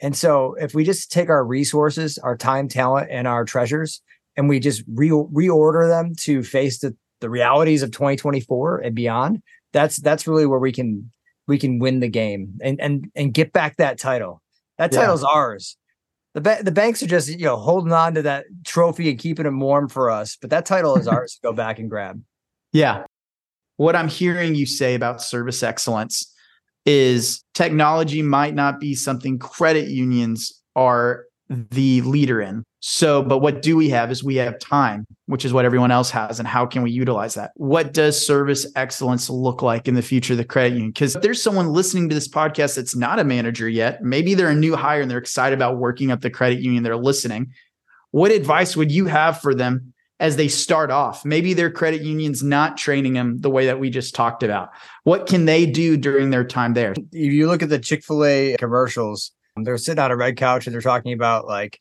And 0.00 0.16
so 0.16 0.54
if 0.54 0.74
we 0.74 0.84
just 0.84 1.10
take 1.10 1.28
our 1.28 1.44
resources, 1.44 2.18
our 2.18 2.36
time, 2.36 2.68
talent, 2.68 3.08
and 3.10 3.26
our 3.26 3.44
treasures, 3.44 4.00
and 4.36 4.48
we 4.48 4.60
just 4.60 4.82
re- 4.92 5.08
reorder 5.10 5.88
them 5.88 6.14
to 6.20 6.42
face 6.42 6.78
the, 6.78 6.96
the 7.20 7.28
realities 7.28 7.82
of 7.82 7.90
2024 7.90 8.78
and 8.78 8.94
beyond, 8.94 9.42
that's 9.72 9.96
that's 9.96 10.26
really 10.26 10.46
where 10.46 10.60
we 10.60 10.72
can 10.72 11.10
we 11.46 11.58
can 11.58 11.78
win 11.78 12.00
the 12.00 12.08
game 12.08 12.54
and 12.62 12.80
and 12.80 13.10
and 13.16 13.34
get 13.34 13.52
back 13.52 13.76
that 13.78 13.98
title. 13.98 14.40
That 14.78 14.92
Yeah. 14.92 15.00
title's 15.00 15.24
ours. 15.24 15.76
The 16.34 16.40
ba- 16.40 16.60
the 16.62 16.70
banks 16.70 17.02
are 17.02 17.06
just 17.08 17.28
you 17.28 17.44
know 17.44 17.56
holding 17.56 17.92
on 17.92 18.14
to 18.14 18.22
that 18.22 18.46
trophy 18.64 19.10
and 19.10 19.18
keeping 19.18 19.46
it 19.46 19.50
warm 19.52 19.88
for 19.88 20.10
us, 20.10 20.36
but 20.40 20.50
that 20.50 20.64
title 20.66 20.96
is 20.96 21.08
ours 21.08 21.34
to 21.42 21.48
go 21.48 21.52
back 21.52 21.78
and 21.78 21.90
grab. 21.90 22.22
Yeah. 22.72 23.04
What 23.76 23.96
I'm 23.96 24.08
hearing 24.08 24.54
you 24.54 24.66
say 24.66 24.94
about 24.94 25.22
service 25.22 25.62
excellence 25.62 26.32
is 26.88 27.44
technology 27.52 28.22
might 28.22 28.54
not 28.54 28.80
be 28.80 28.94
something 28.94 29.38
credit 29.38 29.88
unions 29.88 30.62
are 30.74 31.26
the 31.50 32.00
leader 32.00 32.40
in. 32.40 32.64
So, 32.80 33.22
but 33.22 33.38
what 33.38 33.60
do 33.60 33.76
we 33.76 33.90
have 33.90 34.10
is 34.10 34.24
we 34.24 34.36
have 34.36 34.58
time, 34.58 35.04
which 35.26 35.44
is 35.44 35.52
what 35.52 35.66
everyone 35.66 35.90
else 35.90 36.10
has. 36.10 36.38
And 36.38 36.48
how 36.48 36.64
can 36.64 36.82
we 36.82 36.90
utilize 36.90 37.34
that? 37.34 37.50
What 37.56 37.92
does 37.92 38.24
service 38.24 38.66
excellence 38.74 39.28
look 39.28 39.60
like 39.60 39.86
in 39.86 39.94
the 39.94 40.02
future 40.02 40.32
of 40.32 40.38
the 40.38 40.44
credit 40.46 40.74
union? 40.74 40.90
Because 40.90 41.12
there's 41.14 41.42
someone 41.42 41.74
listening 41.74 42.08
to 42.08 42.14
this 42.14 42.28
podcast 42.28 42.76
that's 42.76 42.96
not 42.96 43.18
a 43.18 43.24
manager 43.24 43.68
yet. 43.68 44.02
Maybe 44.02 44.32
they're 44.32 44.48
a 44.48 44.54
new 44.54 44.74
hire 44.74 45.02
and 45.02 45.10
they're 45.10 45.18
excited 45.18 45.58
about 45.58 45.76
working 45.76 46.10
at 46.10 46.22
the 46.22 46.30
credit 46.30 46.60
union. 46.60 46.84
They're 46.84 46.96
listening. 46.96 47.52
What 48.12 48.30
advice 48.30 48.76
would 48.76 48.90
you 48.90 49.04
have 49.06 49.42
for 49.42 49.54
them 49.54 49.92
as 50.20 50.36
they 50.36 50.48
start 50.48 50.90
off? 50.90 51.24
Maybe 51.24 51.54
their 51.54 51.70
credit 51.70 52.02
union's 52.02 52.42
not 52.42 52.76
training 52.76 53.14
them 53.14 53.38
the 53.38 53.50
way 53.50 53.66
that 53.66 53.78
we 53.78 53.90
just 53.90 54.14
talked 54.14 54.42
about. 54.42 54.70
What 55.04 55.26
can 55.26 55.44
they 55.44 55.66
do 55.66 55.96
during 55.96 56.30
their 56.30 56.44
time 56.44 56.74
there? 56.74 56.92
if 56.92 57.32
you 57.32 57.46
look 57.46 57.62
at 57.62 57.68
the 57.68 57.78
Chick 57.78 58.04
fil 58.04 58.24
A 58.24 58.56
commercials, 58.58 59.32
they're 59.56 59.78
sitting 59.78 60.02
on 60.02 60.10
a 60.10 60.16
red 60.16 60.36
couch 60.36 60.66
and 60.66 60.74
they're 60.74 60.80
talking 60.80 61.12
about 61.12 61.46
like 61.46 61.80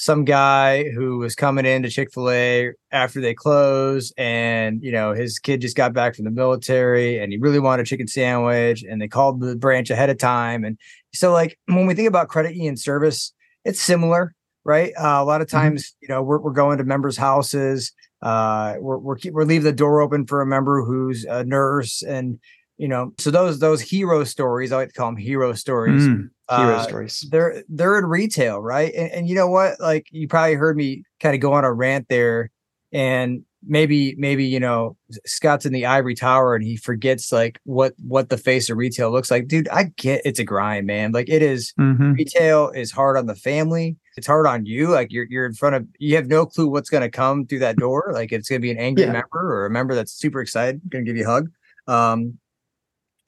some 0.00 0.24
guy 0.24 0.84
who 0.90 1.18
was 1.18 1.34
coming 1.34 1.66
into 1.66 1.90
Chick-fil-A 1.90 2.70
after 2.92 3.20
they 3.20 3.34
closed 3.34 4.14
and 4.16 4.80
you 4.80 4.92
know 4.92 5.12
his 5.12 5.40
kid 5.40 5.60
just 5.60 5.76
got 5.76 5.92
back 5.92 6.14
from 6.14 6.24
the 6.24 6.30
military 6.30 7.18
and 7.18 7.32
he 7.32 7.38
really 7.38 7.58
wanted 7.58 7.82
a 7.82 7.86
chicken 7.86 8.06
sandwich 8.06 8.84
and 8.84 9.02
they 9.02 9.08
called 9.08 9.40
the 9.40 9.56
branch 9.56 9.90
ahead 9.90 10.08
of 10.08 10.16
time 10.16 10.64
and 10.64 10.78
so 11.12 11.32
like 11.32 11.58
when 11.66 11.86
we 11.86 11.94
think 11.94 12.06
about 12.06 12.28
credit 12.28 12.54
union 12.54 12.76
service 12.76 13.32
it's 13.64 13.80
similar 13.80 14.34
right 14.68 14.92
uh, 14.96 15.18
a 15.20 15.24
lot 15.24 15.40
of 15.40 15.48
times 15.48 15.82
mm-hmm. 15.82 15.96
you 16.02 16.08
know 16.14 16.22
we're, 16.22 16.38
we're 16.38 16.52
going 16.52 16.78
to 16.78 16.84
members 16.84 17.16
houses 17.16 17.92
uh, 18.22 18.74
we're, 18.78 18.98
we're 18.98 19.16
we're 19.32 19.44
leaving 19.44 19.64
the 19.64 19.72
door 19.72 20.00
open 20.00 20.26
for 20.26 20.40
a 20.40 20.46
member 20.46 20.84
who's 20.84 21.24
a 21.24 21.42
nurse 21.42 22.02
and 22.02 22.38
you 22.76 22.86
know 22.86 23.12
so 23.18 23.30
those 23.30 23.58
those 23.58 23.80
hero 23.80 24.22
stories 24.22 24.70
i 24.70 24.76
like 24.76 24.88
to 24.88 24.94
call 24.94 25.08
them 25.08 25.16
hero 25.16 25.52
stories 25.52 26.06
mm 26.06 26.28
hero 26.50 26.76
uh, 26.76 26.82
stories. 26.82 27.26
They're 27.30 27.62
they're 27.68 27.98
in 27.98 28.06
retail, 28.06 28.60
right? 28.60 28.92
And, 28.94 29.10
and 29.12 29.28
you 29.28 29.34
know 29.34 29.48
what? 29.48 29.80
Like 29.80 30.06
you 30.10 30.28
probably 30.28 30.54
heard 30.54 30.76
me 30.76 31.04
kind 31.20 31.34
of 31.34 31.40
go 31.40 31.52
on 31.52 31.64
a 31.64 31.72
rant 31.72 32.06
there, 32.08 32.50
and 32.92 33.42
maybe 33.66 34.14
maybe 34.18 34.44
you 34.44 34.60
know 34.60 34.96
Scott's 35.26 35.66
in 35.66 35.72
the 35.72 35.86
ivory 35.86 36.14
tower 36.14 36.54
and 36.54 36.64
he 36.64 36.76
forgets 36.76 37.32
like 37.32 37.60
what 37.64 37.94
what 37.98 38.28
the 38.28 38.38
face 38.38 38.70
of 38.70 38.76
retail 38.76 39.10
looks 39.10 39.30
like. 39.30 39.48
Dude, 39.48 39.68
I 39.68 39.84
get 39.96 40.22
it's 40.24 40.38
a 40.38 40.44
grind, 40.44 40.86
man. 40.86 41.12
Like 41.12 41.28
it 41.28 41.42
is, 41.42 41.72
mm-hmm. 41.78 42.12
retail 42.12 42.70
is 42.70 42.90
hard 42.90 43.16
on 43.16 43.26
the 43.26 43.34
family. 43.34 43.96
It's 44.16 44.26
hard 44.26 44.46
on 44.46 44.66
you. 44.66 44.88
Like 44.88 45.12
you're 45.12 45.26
you're 45.28 45.46
in 45.46 45.54
front 45.54 45.76
of 45.76 45.86
you 45.98 46.16
have 46.16 46.26
no 46.26 46.46
clue 46.46 46.68
what's 46.68 46.90
gonna 46.90 47.10
come 47.10 47.46
through 47.46 47.60
that 47.60 47.76
door. 47.76 48.10
Like 48.12 48.32
it's 48.32 48.48
gonna 48.48 48.60
be 48.60 48.70
an 48.70 48.78
angry 48.78 49.04
yeah. 49.04 49.12
member 49.12 49.52
or 49.54 49.66
a 49.66 49.70
member 49.70 49.94
that's 49.94 50.12
super 50.12 50.40
excited, 50.40 50.80
gonna 50.88 51.04
give 51.04 51.16
you 51.16 51.24
a 51.24 51.30
hug. 51.30 51.50
Um, 51.86 52.38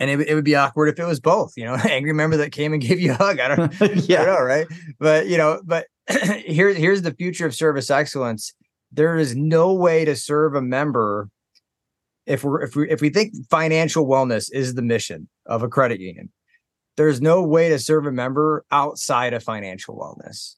and 0.01 0.11
it, 0.11 0.29
it 0.29 0.35
would 0.35 0.45
be 0.45 0.57
awkward 0.57 0.88
if 0.88 0.99
it 0.99 1.05
was 1.05 1.21
both 1.21 1.53
you 1.57 1.64
know 1.64 1.75
angry 1.88 2.12
member 2.12 2.37
that 2.38 2.51
came 2.51 2.73
and 2.73 2.83
gave 2.87 2.99
you 2.99 3.12
a 3.12 3.16
hug 3.16 3.38
i 3.38 3.55
don't, 3.55 3.81
yeah. 4.09 4.23
I 4.23 4.25
don't 4.25 4.35
know 4.35 4.43
right 4.43 4.66
but 4.99 5.29
you 5.29 5.37
know 5.37 5.61
but 5.64 5.87
here's 6.09 6.77
here's 6.77 7.03
the 7.03 7.12
future 7.12 7.47
of 7.47 7.55
service 7.55 7.90
excellence 7.90 8.55
there 8.92 9.16
is 9.16 9.37
no 9.37 9.72
way 9.72 10.05
to 10.05 10.16
serve 10.16 10.55
a 10.55 10.62
member 10.62 11.29
if 12.26 12.44
we're 12.44 12.62
if 12.62 12.76
we 12.76 12.90
if 12.90 13.00
we 13.00 13.11
think 13.11 13.33
financial 13.48 14.07
wellness 14.07 14.50
is 14.53 14.74
the 14.74 14.83
mission 14.83 15.29
of 15.46 15.62
a 15.62 15.68
credit 15.68 16.00
union 16.00 16.31
there's 16.96 17.20
no 17.20 17.42
way 17.42 17.68
to 17.68 17.79
serve 17.79 18.07
a 18.07 18.12
member 18.12 18.64
outside 18.70 19.33
of 19.33 19.42
financial 19.42 19.96
wellness 19.96 20.57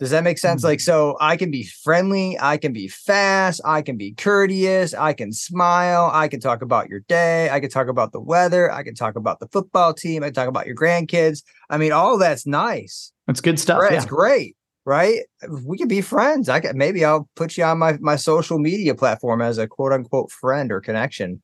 does 0.00 0.10
that 0.10 0.24
make 0.24 0.38
sense? 0.38 0.62
Mm-hmm. 0.62 0.70
Like, 0.70 0.80
so 0.80 1.16
I 1.20 1.36
can 1.36 1.50
be 1.50 1.64
friendly, 1.64 2.36
I 2.40 2.56
can 2.56 2.72
be 2.72 2.88
fast, 2.88 3.60
I 3.64 3.80
can 3.80 3.96
be 3.96 4.12
courteous, 4.12 4.92
I 4.92 5.12
can 5.12 5.32
smile, 5.32 6.10
I 6.12 6.26
can 6.26 6.40
talk 6.40 6.62
about 6.62 6.88
your 6.88 7.00
day, 7.00 7.48
I 7.48 7.60
can 7.60 7.70
talk 7.70 7.86
about 7.86 8.10
the 8.12 8.20
weather, 8.20 8.72
I 8.72 8.82
can 8.82 8.96
talk 8.96 9.14
about 9.14 9.38
the 9.38 9.46
football 9.48 9.94
team, 9.94 10.24
I 10.24 10.26
can 10.26 10.34
talk 10.34 10.48
about 10.48 10.66
your 10.66 10.74
grandkids. 10.74 11.44
I 11.70 11.78
mean, 11.78 11.92
all 11.92 12.18
that's 12.18 12.44
nice. 12.44 13.12
That's 13.28 13.40
good 13.40 13.58
stuff. 13.60 13.80
Right? 13.80 13.92
Yeah. 13.92 13.98
It's 13.98 14.06
great, 14.06 14.56
right? 14.84 15.20
We 15.62 15.78
can 15.78 15.88
be 15.88 16.00
friends. 16.00 16.48
I 16.48 16.60
could, 16.60 16.76
maybe 16.76 17.04
I'll 17.04 17.28
put 17.36 17.56
you 17.56 17.64
on 17.64 17.78
my 17.78 17.98
my 18.00 18.16
social 18.16 18.58
media 18.58 18.94
platform 18.94 19.40
as 19.42 19.58
a 19.58 19.66
quote 19.66 19.92
unquote 19.92 20.30
friend 20.30 20.70
or 20.72 20.80
connection. 20.80 21.42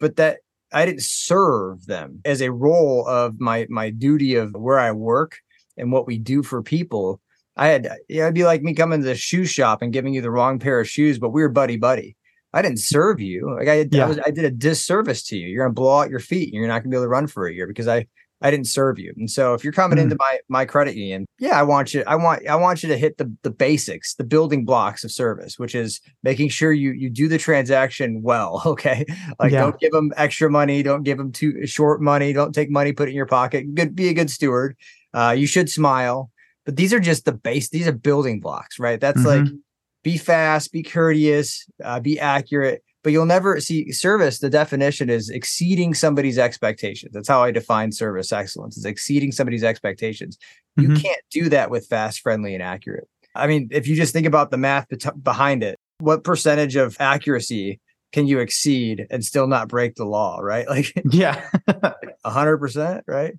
But 0.00 0.16
that 0.16 0.38
I 0.72 0.84
didn't 0.84 1.02
serve 1.02 1.86
them 1.86 2.20
as 2.24 2.40
a 2.40 2.52
role 2.52 3.06
of 3.06 3.40
my 3.40 3.66
my 3.70 3.90
duty 3.90 4.34
of 4.34 4.52
where 4.54 4.78
I 4.78 4.92
work 4.92 5.38
and 5.76 5.92
what 5.92 6.06
we 6.06 6.18
do 6.18 6.42
for 6.42 6.62
people 6.62 7.20
I 7.56 7.68
had, 7.68 7.88
yeah, 8.08 8.24
it'd 8.24 8.34
be 8.34 8.44
like 8.44 8.62
me 8.62 8.74
coming 8.74 9.00
to 9.00 9.06
the 9.06 9.14
shoe 9.14 9.44
shop 9.46 9.80
and 9.82 9.92
giving 9.92 10.14
you 10.14 10.20
the 10.20 10.30
wrong 10.30 10.58
pair 10.58 10.80
of 10.80 10.88
shoes, 10.88 11.18
but 11.18 11.30
we 11.30 11.42
were 11.42 11.48
buddy 11.48 11.76
buddy. 11.76 12.16
I 12.52 12.62
didn't 12.62 12.80
serve 12.80 13.20
you. 13.20 13.54
Like 13.56 13.68
I, 13.68 13.86
yeah. 13.90 14.04
I, 14.04 14.08
was, 14.08 14.18
I 14.24 14.30
did 14.30 14.44
a 14.44 14.50
disservice 14.50 15.24
to 15.24 15.36
you. 15.36 15.48
You're 15.48 15.64
gonna 15.64 15.74
blow 15.74 16.00
out 16.00 16.10
your 16.10 16.20
feet, 16.20 16.52
and 16.52 16.54
you're 16.54 16.68
not 16.68 16.80
gonna 16.80 16.90
be 16.90 16.96
able 16.96 17.04
to 17.04 17.08
run 17.08 17.26
for 17.26 17.46
a 17.46 17.54
year 17.54 17.66
because 17.66 17.88
I, 17.88 18.06
I 18.44 18.50
didn't 18.50 18.68
serve 18.68 18.98
you. 18.98 19.12
And 19.16 19.28
so 19.28 19.54
if 19.54 19.64
you're 19.64 19.72
coming 19.72 19.98
mm. 19.98 20.02
into 20.02 20.16
my 20.16 20.38
my 20.48 20.64
credit 20.64 20.94
union, 20.94 21.26
yeah, 21.38 21.58
I 21.58 21.62
want 21.62 21.94
you. 21.94 22.04
I 22.06 22.14
want 22.14 22.46
I 22.46 22.54
want 22.54 22.82
you 22.82 22.88
to 22.90 22.96
hit 22.96 23.16
the 23.18 23.34
the 23.42 23.50
basics, 23.50 24.14
the 24.14 24.24
building 24.24 24.64
blocks 24.64 25.02
of 25.02 25.10
service, 25.10 25.58
which 25.58 25.74
is 25.74 26.00
making 26.22 26.50
sure 26.50 26.72
you 26.72 26.92
you 26.92 27.10
do 27.10 27.26
the 27.26 27.38
transaction 27.38 28.22
well. 28.22 28.62
Okay, 28.74 29.04
like 29.38 29.52
yeah. 29.52 29.60
don't 29.60 29.78
give 29.78 29.92
them 29.92 30.12
extra 30.16 30.50
money, 30.50 30.82
don't 30.82 31.04
give 31.04 31.16
them 31.16 31.30
too 31.30 31.64
short 31.64 32.02
money, 32.02 32.32
don't 32.32 32.52
take 32.52 32.68
money, 32.70 32.92
put 32.92 33.08
it 33.08 33.12
in 33.12 33.16
your 33.16 33.24
pocket. 33.24 33.72
Good, 33.72 33.94
be 33.94 34.08
a 34.08 34.14
good 34.14 34.30
steward. 34.30 34.76
Uh, 35.14 35.30
you 35.36 35.46
should 35.46 35.70
smile 35.70 36.30
but 36.64 36.76
these 36.76 36.92
are 36.92 37.00
just 37.00 37.24
the 37.24 37.32
base 37.32 37.68
these 37.68 37.86
are 37.86 37.92
building 37.92 38.40
blocks 38.40 38.78
right 38.78 39.00
that's 39.00 39.20
mm-hmm. 39.20 39.44
like 39.44 39.54
be 40.02 40.18
fast 40.18 40.72
be 40.72 40.82
courteous 40.82 41.66
uh, 41.82 42.00
be 42.00 42.18
accurate 42.18 42.82
but 43.04 43.12
you'll 43.12 43.26
never 43.26 43.60
see 43.60 43.92
service 43.92 44.40
the 44.40 44.50
definition 44.50 45.08
is 45.08 45.30
exceeding 45.30 45.94
somebody's 45.94 46.38
expectations 46.38 47.12
that's 47.12 47.28
how 47.28 47.42
i 47.42 47.50
define 47.50 47.92
service 47.92 48.32
excellence 48.32 48.76
is 48.76 48.84
exceeding 48.84 49.30
somebody's 49.30 49.62
expectations 49.62 50.36
mm-hmm. 50.78 50.90
you 50.90 51.00
can't 51.00 51.22
do 51.30 51.48
that 51.48 51.70
with 51.70 51.86
fast 51.86 52.20
friendly 52.20 52.54
and 52.54 52.62
accurate 52.62 53.08
i 53.36 53.46
mean 53.46 53.68
if 53.70 53.86
you 53.86 53.94
just 53.94 54.12
think 54.12 54.26
about 54.26 54.50
the 54.50 54.58
math 54.58 54.86
behind 55.22 55.62
it 55.62 55.78
what 56.00 56.24
percentage 56.24 56.74
of 56.74 56.96
accuracy 56.98 57.80
can 58.12 58.26
you 58.26 58.40
exceed 58.40 59.06
and 59.10 59.24
still 59.24 59.46
not 59.46 59.68
break 59.68 59.94
the 59.94 60.04
law 60.04 60.38
right 60.40 60.68
like 60.74 60.92
yeah 61.04 61.48
100% 61.68 63.02
right 63.06 63.34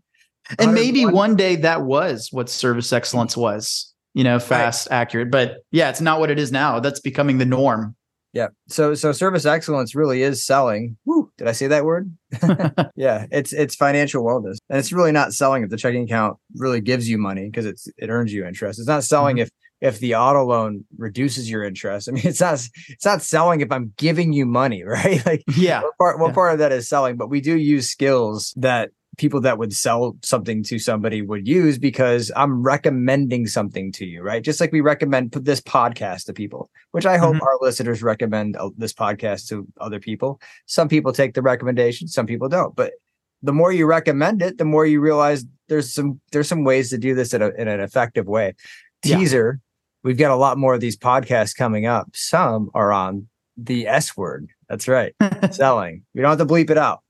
and 0.59 0.73
maybe 0.73 1.05
one 1.05 1.35
day 1.35 1.55
that 1.57 1.83
was 1.83 2.29
what 2.31 2.49
service 2.49 2.93
excellence 2.93 3.35
was, 3.35 3.93
you 4.13 4.23
know, 4.23 4.39
fast, 4.39 4.87
right. 4.89 4.97
accurate. 4.97 5.31
But 5.31 5.63
yeah, 5.71 5.89
it's 5.89 6.01
not 6.01 6.19
what 6.19 6.29
it 6.29 6.39
is 6.39 6.51
now. 6.51 6.79
That's 6.79 6.99
becoming 6.99 7.37
the 7.37 7.45
norm. 7.45 7.95
Yeah. 8.35 8.49
So 8.67 8.93
so 8.95 9.13
service 9.13 9.45
excellence 9.45 9.95
really 9.95 10.21
is 10.21 10.45
selling. 10.45 10.97
Woo, 11.05 11.31
did 11.37 11.47
I 11.47 11.53
say 11.53 11.67
that 11.67 11.85
word? 11.85 12.15
yeah, 12.95 13.25
it's 13.31 13.53
it's 13.53 13.75
financial 13.75 14.25
wellness. 14.25 14.57
And 14.69 14.77
it's 14.77 14.91
really 14.91 15.13
not 15.13 15.33
selling 15.33 15.63
if 15.63 15.69
the 15.69 15.77
checking 15.77 16.03
account 16.03 16.37
really 16.53 16.81
gives 16.81 17.09
you 17.09 17.17
money 17.17 17.45
because 17.45 17.65
it's 17.65 17.87
it 17.97 18.09
earns 18.09 18.33
you 18.33 18.45
interest. 18.45 18.77
It's 18.77 18.89
not 18.89 19.05
selling 19.05 19.37
mm-hmm. 19.37 19.43
if 19.43 19.49
if 19.79 19.99
the 19.99 20.15
auto 20.15 20.43
loan 20.43 20.83
reduces 20.97 21.49
your 21.49 21.63
interest. 21.63 22.09
I 22.09 22.11
mean, 22.11 22.23
it's 22.27 22.41
not 22.41 22.61
it's 22.89 23.05
not 23.05 23.21
selling 23.21 23.61
if 23.61 23.71
I'm 23.71 23.93
giving 23.95 24.33
you 24.33 24.45
money, 24.45 24.83
right? 24.83 25.25
Like 25.25 25.43
yeah. 25.55 25.81
What 25.81 25.97
part 25.97 26.19
what 26.19 26.27
yeah. 26.27 26.33
part 26.33 26.53
of 26.53 26.59
that 26.59 26.73
is 26.73 26.89
selling, 26.89 27.15
but 27.15 27.29
we 27.29 27.39
do 27.39 27.57
use 27.57 27.89
skills 27.89 28.53
that 28.57 28.91
people 29.17 29.41
that 29.41 29.57
would 29.57 29.73
sell 29.73 30.17
something 30.21 30.63
to 30.63 30.79
somebody 30.79 31.21
would 31.21 31.47
use 31.47 31.77
because 31.77 32.31
I'm 32.35 32.61
recommending 32.61 33.47
something 33.47 33.91
to 33.93 34.05
you, 34.05 34.21
right? 34.21 34.43
Just 34.43 34.59
like 34.59 34.71
we 34.71 34.81
recommend 34.81 35.31
this 35.31 35.61
podcast 35.61 36.25
to 36.25 36.33
people, 36.33 36.69
which 36.91 37.05
I 37.05 37.17
hope 37.17 37.35
mm-hmm. 37.35 37.43
our 37.43 37.57
listeners 37.61 38.03
recommend 38.03 38.57
uh, 38.57 38.69
this 38.77 38.93
podcast 38.93 39.47
to 39.49 39.67
other 39.79 39.99
people. 39.99 40.41
Some 40.65 40.87
people 40.87 41.13
take 41.13 41.33
the 41.33 41.41
recommendation, 41.41 42.07
some 42.07 42.25
people 42.25 42.49
don't. 42.49 42.75
But 42.75 42.93
the 43.41 43.53
more 43.53 43.71
you 43.71 43.85
recommend 43.85 44.41
it, 44.41 44.57
the 44.57 44.65
more 44.65 44.85
you 44.85 44.99
realize 44.99 45.45
there's 45.67 45.93
some 45.93 46.19
there's 46.31 46.47
some 46.47 46.63
ways 46.63 46.89
to 46.89 46.97
do 46.97 47.15
this 47.15 47.33
in, 47.33 47.41
a, 47.41 47.49
in 47.49 47.67
an 47.67 47.79
effective 47.79 48.27
way. 48.27 48.55
Teaser, 49.03 49.59
yeah. 49.61 49.89
we've 50.03 50.17
got 50.17 50.31
a 50.31 50.35
lot 50.35 50.57
more 50.57 50.73
of 50.73 50.81
these 50.81 50.97
podcasts 50.97 51.55
coming 51.55 51.85
up. 51.85 52.09
Some 52.13 52.69
are 52.73 52.91
on 52.91 53.27
the 53.55 53.87
S 53.87 54.17
word. 54.17 54.49
That's 54.67 54.87
right, 54.87 55.13
selling. 55.51 56.03
We 56.13 56.21
don't 56.21 56.37
have 56.37 56.47
to 56.47 56.53
bleep 56.53 56.69
it 56.69 56.77
out. 56.77 57.01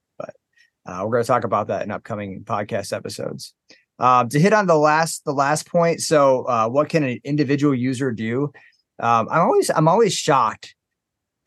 Uh, 0.86 1.02
we're 1.04 1.12
going 1.12 1.24
to 1.24 1.28
talk 1.28 1.43
about 1.43 1.67
that 1.67 1.84
in 1.84 1.91
upcoming 1.91 2.43
podcast 2.43 2.93
episodes. 2.93 3.54
Uh, 3.98 4.26
to 4.26 4.39
hit 4.39 4.54
on 4.54 4.67
the 4.67 4.78
last 4.78 5.24
the 5.24 5.34
last 5.34 5.67
point, 5.67 6.02
so 6.02 6.43
uh, 6.48 6.67
what 6.67 6.89
can 6.89 7.04
an 7.04 7.19
individual 7.24 7.74
user 7.74 8.12
do? 8.12 8.52
Um, 9.00 9.28
I'm 9.32 9.41
always 9.41 9.69
I'm 9.69 9.88
always 9.88 10.13
shocked 10.13 10.76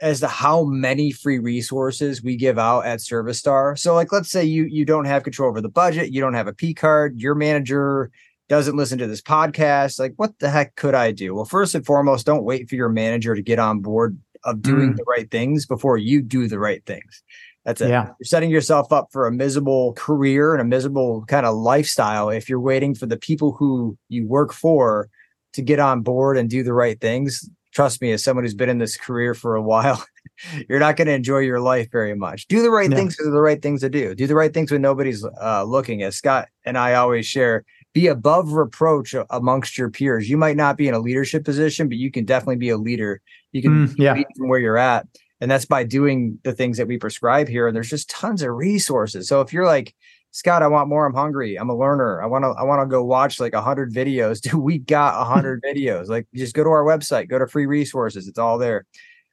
as 0.01 0.21
to 0.21 0.29
how 0.29 0.65
many 0.65 1.11
free 1.11 1.39
resources 1.39 2.23
we 2.23 2.37
give 2.37 2.59
out 2.59 2.87
at 2.87 3.01
Service 3.01 3.39
Star. 3.39 3.77
So, 3.77 3.95
like, 3.95 4.13
let's 4.13 4.31
say 4.31 4.45
you 4.45 4.65
you 4.65 4.85
don't 4.85 5.05
have 5.05 5.25
control 5.25 5.51
over 5.51 5.61
the 5.61 5.69
budget, 5.69 6.13
you 6.13 6.21
don't 6.21 6.35
have 6.35 6.47
a 6.47 6.55
P 6.55 6.73
card, 6.73 7.21
your 7.21 7.35
manager 7.35 8.11
doesn't 8.49 8.77
listen 8.77 8.99
to 8.99 9.07
this 9.07 9.21
podcast. 9.21 9.99
Like, 9.99 10.15
what 10.17 10.39
the 10.39 10.49
heck 10.49 10.75
could 10.75 10.95
I 10.95 11.13
do? 11.13 11.35
Well, 11.35 11.45
first 11.45 11.75
and 11.75 11.85
foremost, 11.85 12.25
don't 12.25 12.45
wait 12.45 12.69
for 12.69 12.77
your 12.77 12.89
manager 12.89 13.35
to 13.35 13.43
get 13.43 13.59
on 13.59 13.81
board 13.81 14.19
of 14.45 14.63
doing 14.63 14.95
mm. 14.95 14.97
the 14.97 15.05
right 15.05 15.31
things 15.31 15.67
before 15.67 15.99
you 15.99 16.23
do 16.23 16.49
the 16.49 16.59
right 16.59 16.85
things. 16.87 17.23
That's 17.69 17.83
it. 17.83 17.91
Yeah. 17.91 18.07
You're 18.19 18.25
setting 18.25 18.49
yourself 18.49 18.95
up 18.95 19.09
for 19.13 19.27
a 19.27 19.31
miserable 19.31 19.93
career 19.93 20.55
and 20.55 20.63
a 20.63 20.65
miserable 20.65 21.27
kind 21.27 21.45
of 21.45 21.55
lifestyle 21.55 22.31
if 22.31 22.49
you're 22.49 22.59
waiting 22.59 22.95
for 22.95 23.05
the 23.05 23.19
people 23.19 23.53
who 23.53 23.99
you 24.09 24.27
work 24.27 24.55
for 24.55 25.11
to 25.53 25.61
get 25.61 25.79
on 25.79 26.01
board 26.01 26.39
and 26.39 26.49
do 26.49 26.63
the 26.63 26.73
right 26.73 26.99
things. 26.99 27.47
Trust 27.75 28.01
me, 28.01 28.11
as 28.13 28.25
someone 28.25 28.47
who's 28.47 28.55
been 28.55 28.71
in 28.71 28.79
this 28.79 28.97
career 28.97 29.35
for 29.35 29.55
a 29.55 29.61
while, 29.61 30.03
you're 30.71 30.79
not 30.79 30.97
going 30.97 31.09
to 31.09 31.13
enjoy 31.13 31.41
your 31.41 31.61
life 31.61 31.91
very 31.93 32.15
much. 32.15 32.47
Do 32.49 32.63
the 32.63 32.71
right 32.71 32.89
no. 32.89 32.97
things 32.97 33.15
because 33.15 33.31
the 33.31 33.39
right 33.39 33.61
things 33.61 33.83
to 33.83 33.91
do. 33.91 34.15
Do 34.15 34.27
the 34.27 34.35
right 34.35 34.55
things 34.55 34.73
when 34.73 34.81
nobody's 34.81 35.23
uh, 35.39 35.65
looking. 35.65 36.03
As 36.03 36.17
Scott 36.17 36.49
and 36.65 36.79
I 36.79 36.95
always 36.95 37.27
share, 37.27 37.67
be 37.93 38.07
above 38.07 38.53
reproach 38.53 39.15
amongst 39.29 39.77
your 39.77 39.91
peers. 39.91 40.31
You 40.31 40.39
might 40.39 40.57
not 40.57 40.79
be 40.79 40.89
in 40.89 40.95
a 40.95 41.01
leadership 41.01 41.45
position, 41.45 41.91
but 41.91 41.99
you 41.99 42.11
can 42.11 42.25
definitely 42.25 42.57
be 42.57 42.71
a 42.71 42.79
leader. 42.79 43.21
You 43.53 43.61
can 43.61 43.89
mm, 43.89 43.95
yeah. 43.99 44.15
from 44.15 44.49
where 44.49 44.59
you're 44.59 44.79
at 44.79 45.07
and 45.41 45.51
that's 45.51 45.65
by 45.65 45.85
doing 45.85 46.39
the 46.43 46.53
things 46.53 46.77
that 46.77 46.87
we 46.87 46.99
prescribe 46.99 47.49
here 47.49 47.67
and 47.67 47.77
there's 47.77 47.91
just 47.91 48.11
tons 48.11 48.43
of 48.43 48.55
resources 48.55 49.29
so 49.29 49.41
if 49.41 49.53
you're 49.53 49.67
like 49.67 49.95
scott 50.31 50.63
i 50.63 50.67
want 50.67 50.89
more 50.89 51.07
i'm 51.07 51.15
hungry 51.15 51.57
i'm 51.57 51.71
a 51.71 51.77
learner 51.77 52.23
i 52.23 52.27
want 52.27 52.45
to 52.45 52.49
i 52.59 52.63
want 52.63 52.81
to 52.81 52.87
go 52.87 53.05
watch 53.05 53.41
like 53.41 53.55
100 53.55 53.93
videos 53.93 54.41
dude 54.43 54.55
we 54.55 54.79
got 54.79 55.19
100 55.19 55.63
videos 55.67 56.09
like 56.09 56.27
just 56.35 56.55
go 56.55 56.65
to 56.65 56.71
our 56.71 56.85
website 56.85 57.29
go 57.29 57.39
to 57.39 57.47
free 57.47 57.67
resources 57.67 58.29
it's 58.29 58.39
all 58.39 58.59
there 58.59 58.85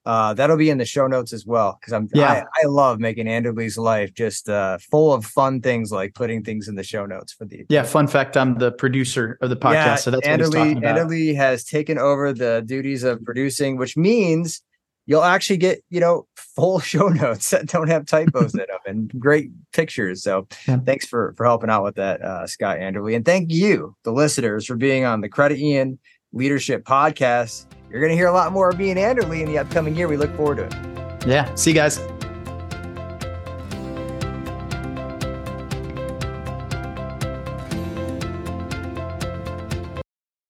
uh, 0.06 0.36
that'll 0.36 0.58
be 0.58 0.70
in 0.70 0.78
the 0.78 0.86
show 0.86 1.08
notes 1.08 1.34
as 1.34 1.46
well 1.46 1.78
because 1.80 1.92
I'm 1.92 2.08
Yeah. 2.14 2.44
I, 2.56 2.64
I 2.64 2.68
love 2.68 3.00
making 3.00 3.26
Anderley's 3.26 3.78
life 3.78 4.14
just 4.14 4.48
uh, 4.48 4.78
full 4.78 5.12
of 5.14 5.26
fun 5.26 5.62
things 5.62 5.92
like 5.92 6.14
putting 6.14 6.44
things 6.44 6.68
in 6.68 6.76
the 6.76 6.84
show 6.84 7.06
notes 7.08 7.34
for 7.34 7.46
the 7.46 7.66
Yeah, 7.70 7.84
fun 7.84 8.08
fact, 8.08 8.38
I'm 8.38 8.58
the 8.60 8.72
producer 8.72 9.38
of 9.42 9.50
the 9.50 9.58
podcast, 9.58 10.00
so 10.00 10.12
that's 10.12 10.28
Anderley. 10.28 10.80
Anderley 10.84 11.36
has 11.36 11.64
taken 11.64 11.98
over 11.98 12.34
the 12.34 12.64
duties 12.68 13.04
of 13.04 13.24
producing, 13.24 13.78
which 13.78 13.98
means 13.98 14.62
you'll 15.06 15.24
actually 15.24 15.58
get 15.58 15.84
you 15.90 16.00
know 16.00 16.28
full 16.36 16.80
show 16.92 17.08
notes 17.10 17.50
that 17.50 17.68
don't 17.68 17.88
have 17.90 18.06
typos 18.06 18.54
in 18.54 18.60
them 18.60 18.80
and 18.86 19.12
great 19.20 19.50
pictures. 19.74 20.24
So 20.24 20.48
Yeah. 20.68 20.78
thanks 20.86 21.06
for 21.06 21.34
for 21.38 21.46
helping 21.46 21.70
out 21.70 21.84
with 21.84 21.96
that, 21.96 22.22
uh, 22.22 22.48
Scott 22.48 22.78
Anderley, 22.78 23.16
and 23.16 23.26
thank 23.26 23.52
you, 23.52 23.96
the 24.04 24.12
listeners, 24.12 24.66
for 24.66 24.76
being 24.76 25.06
on 25.06 25.22
the 25.22 25.30
Credit 25.30 25.58
Union 25.60 26.00
Leadership 26.34 26.84
Podcast. 26.84 27.66
You're 27.90 28.00
going 28.02 28.12
to 28.12 28.18
hear 28.18 28.28
a 28.28 28.34
lot 28.34 28.52
more 28.52 28.70
of 28.70 28.78
me 28.78 28.90
and 28.92 29.00
Anderley 29.00 29.42
in 29.42 29.48
the 29.48 29.58
upcoming 29.58 29.96
year. 29.96 30.08
We 30.08 30.18
look 30.18 30.36
forward 30.36 30.58
to 30.58 30.64
it. 30.66 31.28
Yeah. 31.28 31.54
See 31.56 31.72
you 31.72 31.76
guys. 31.76 32.00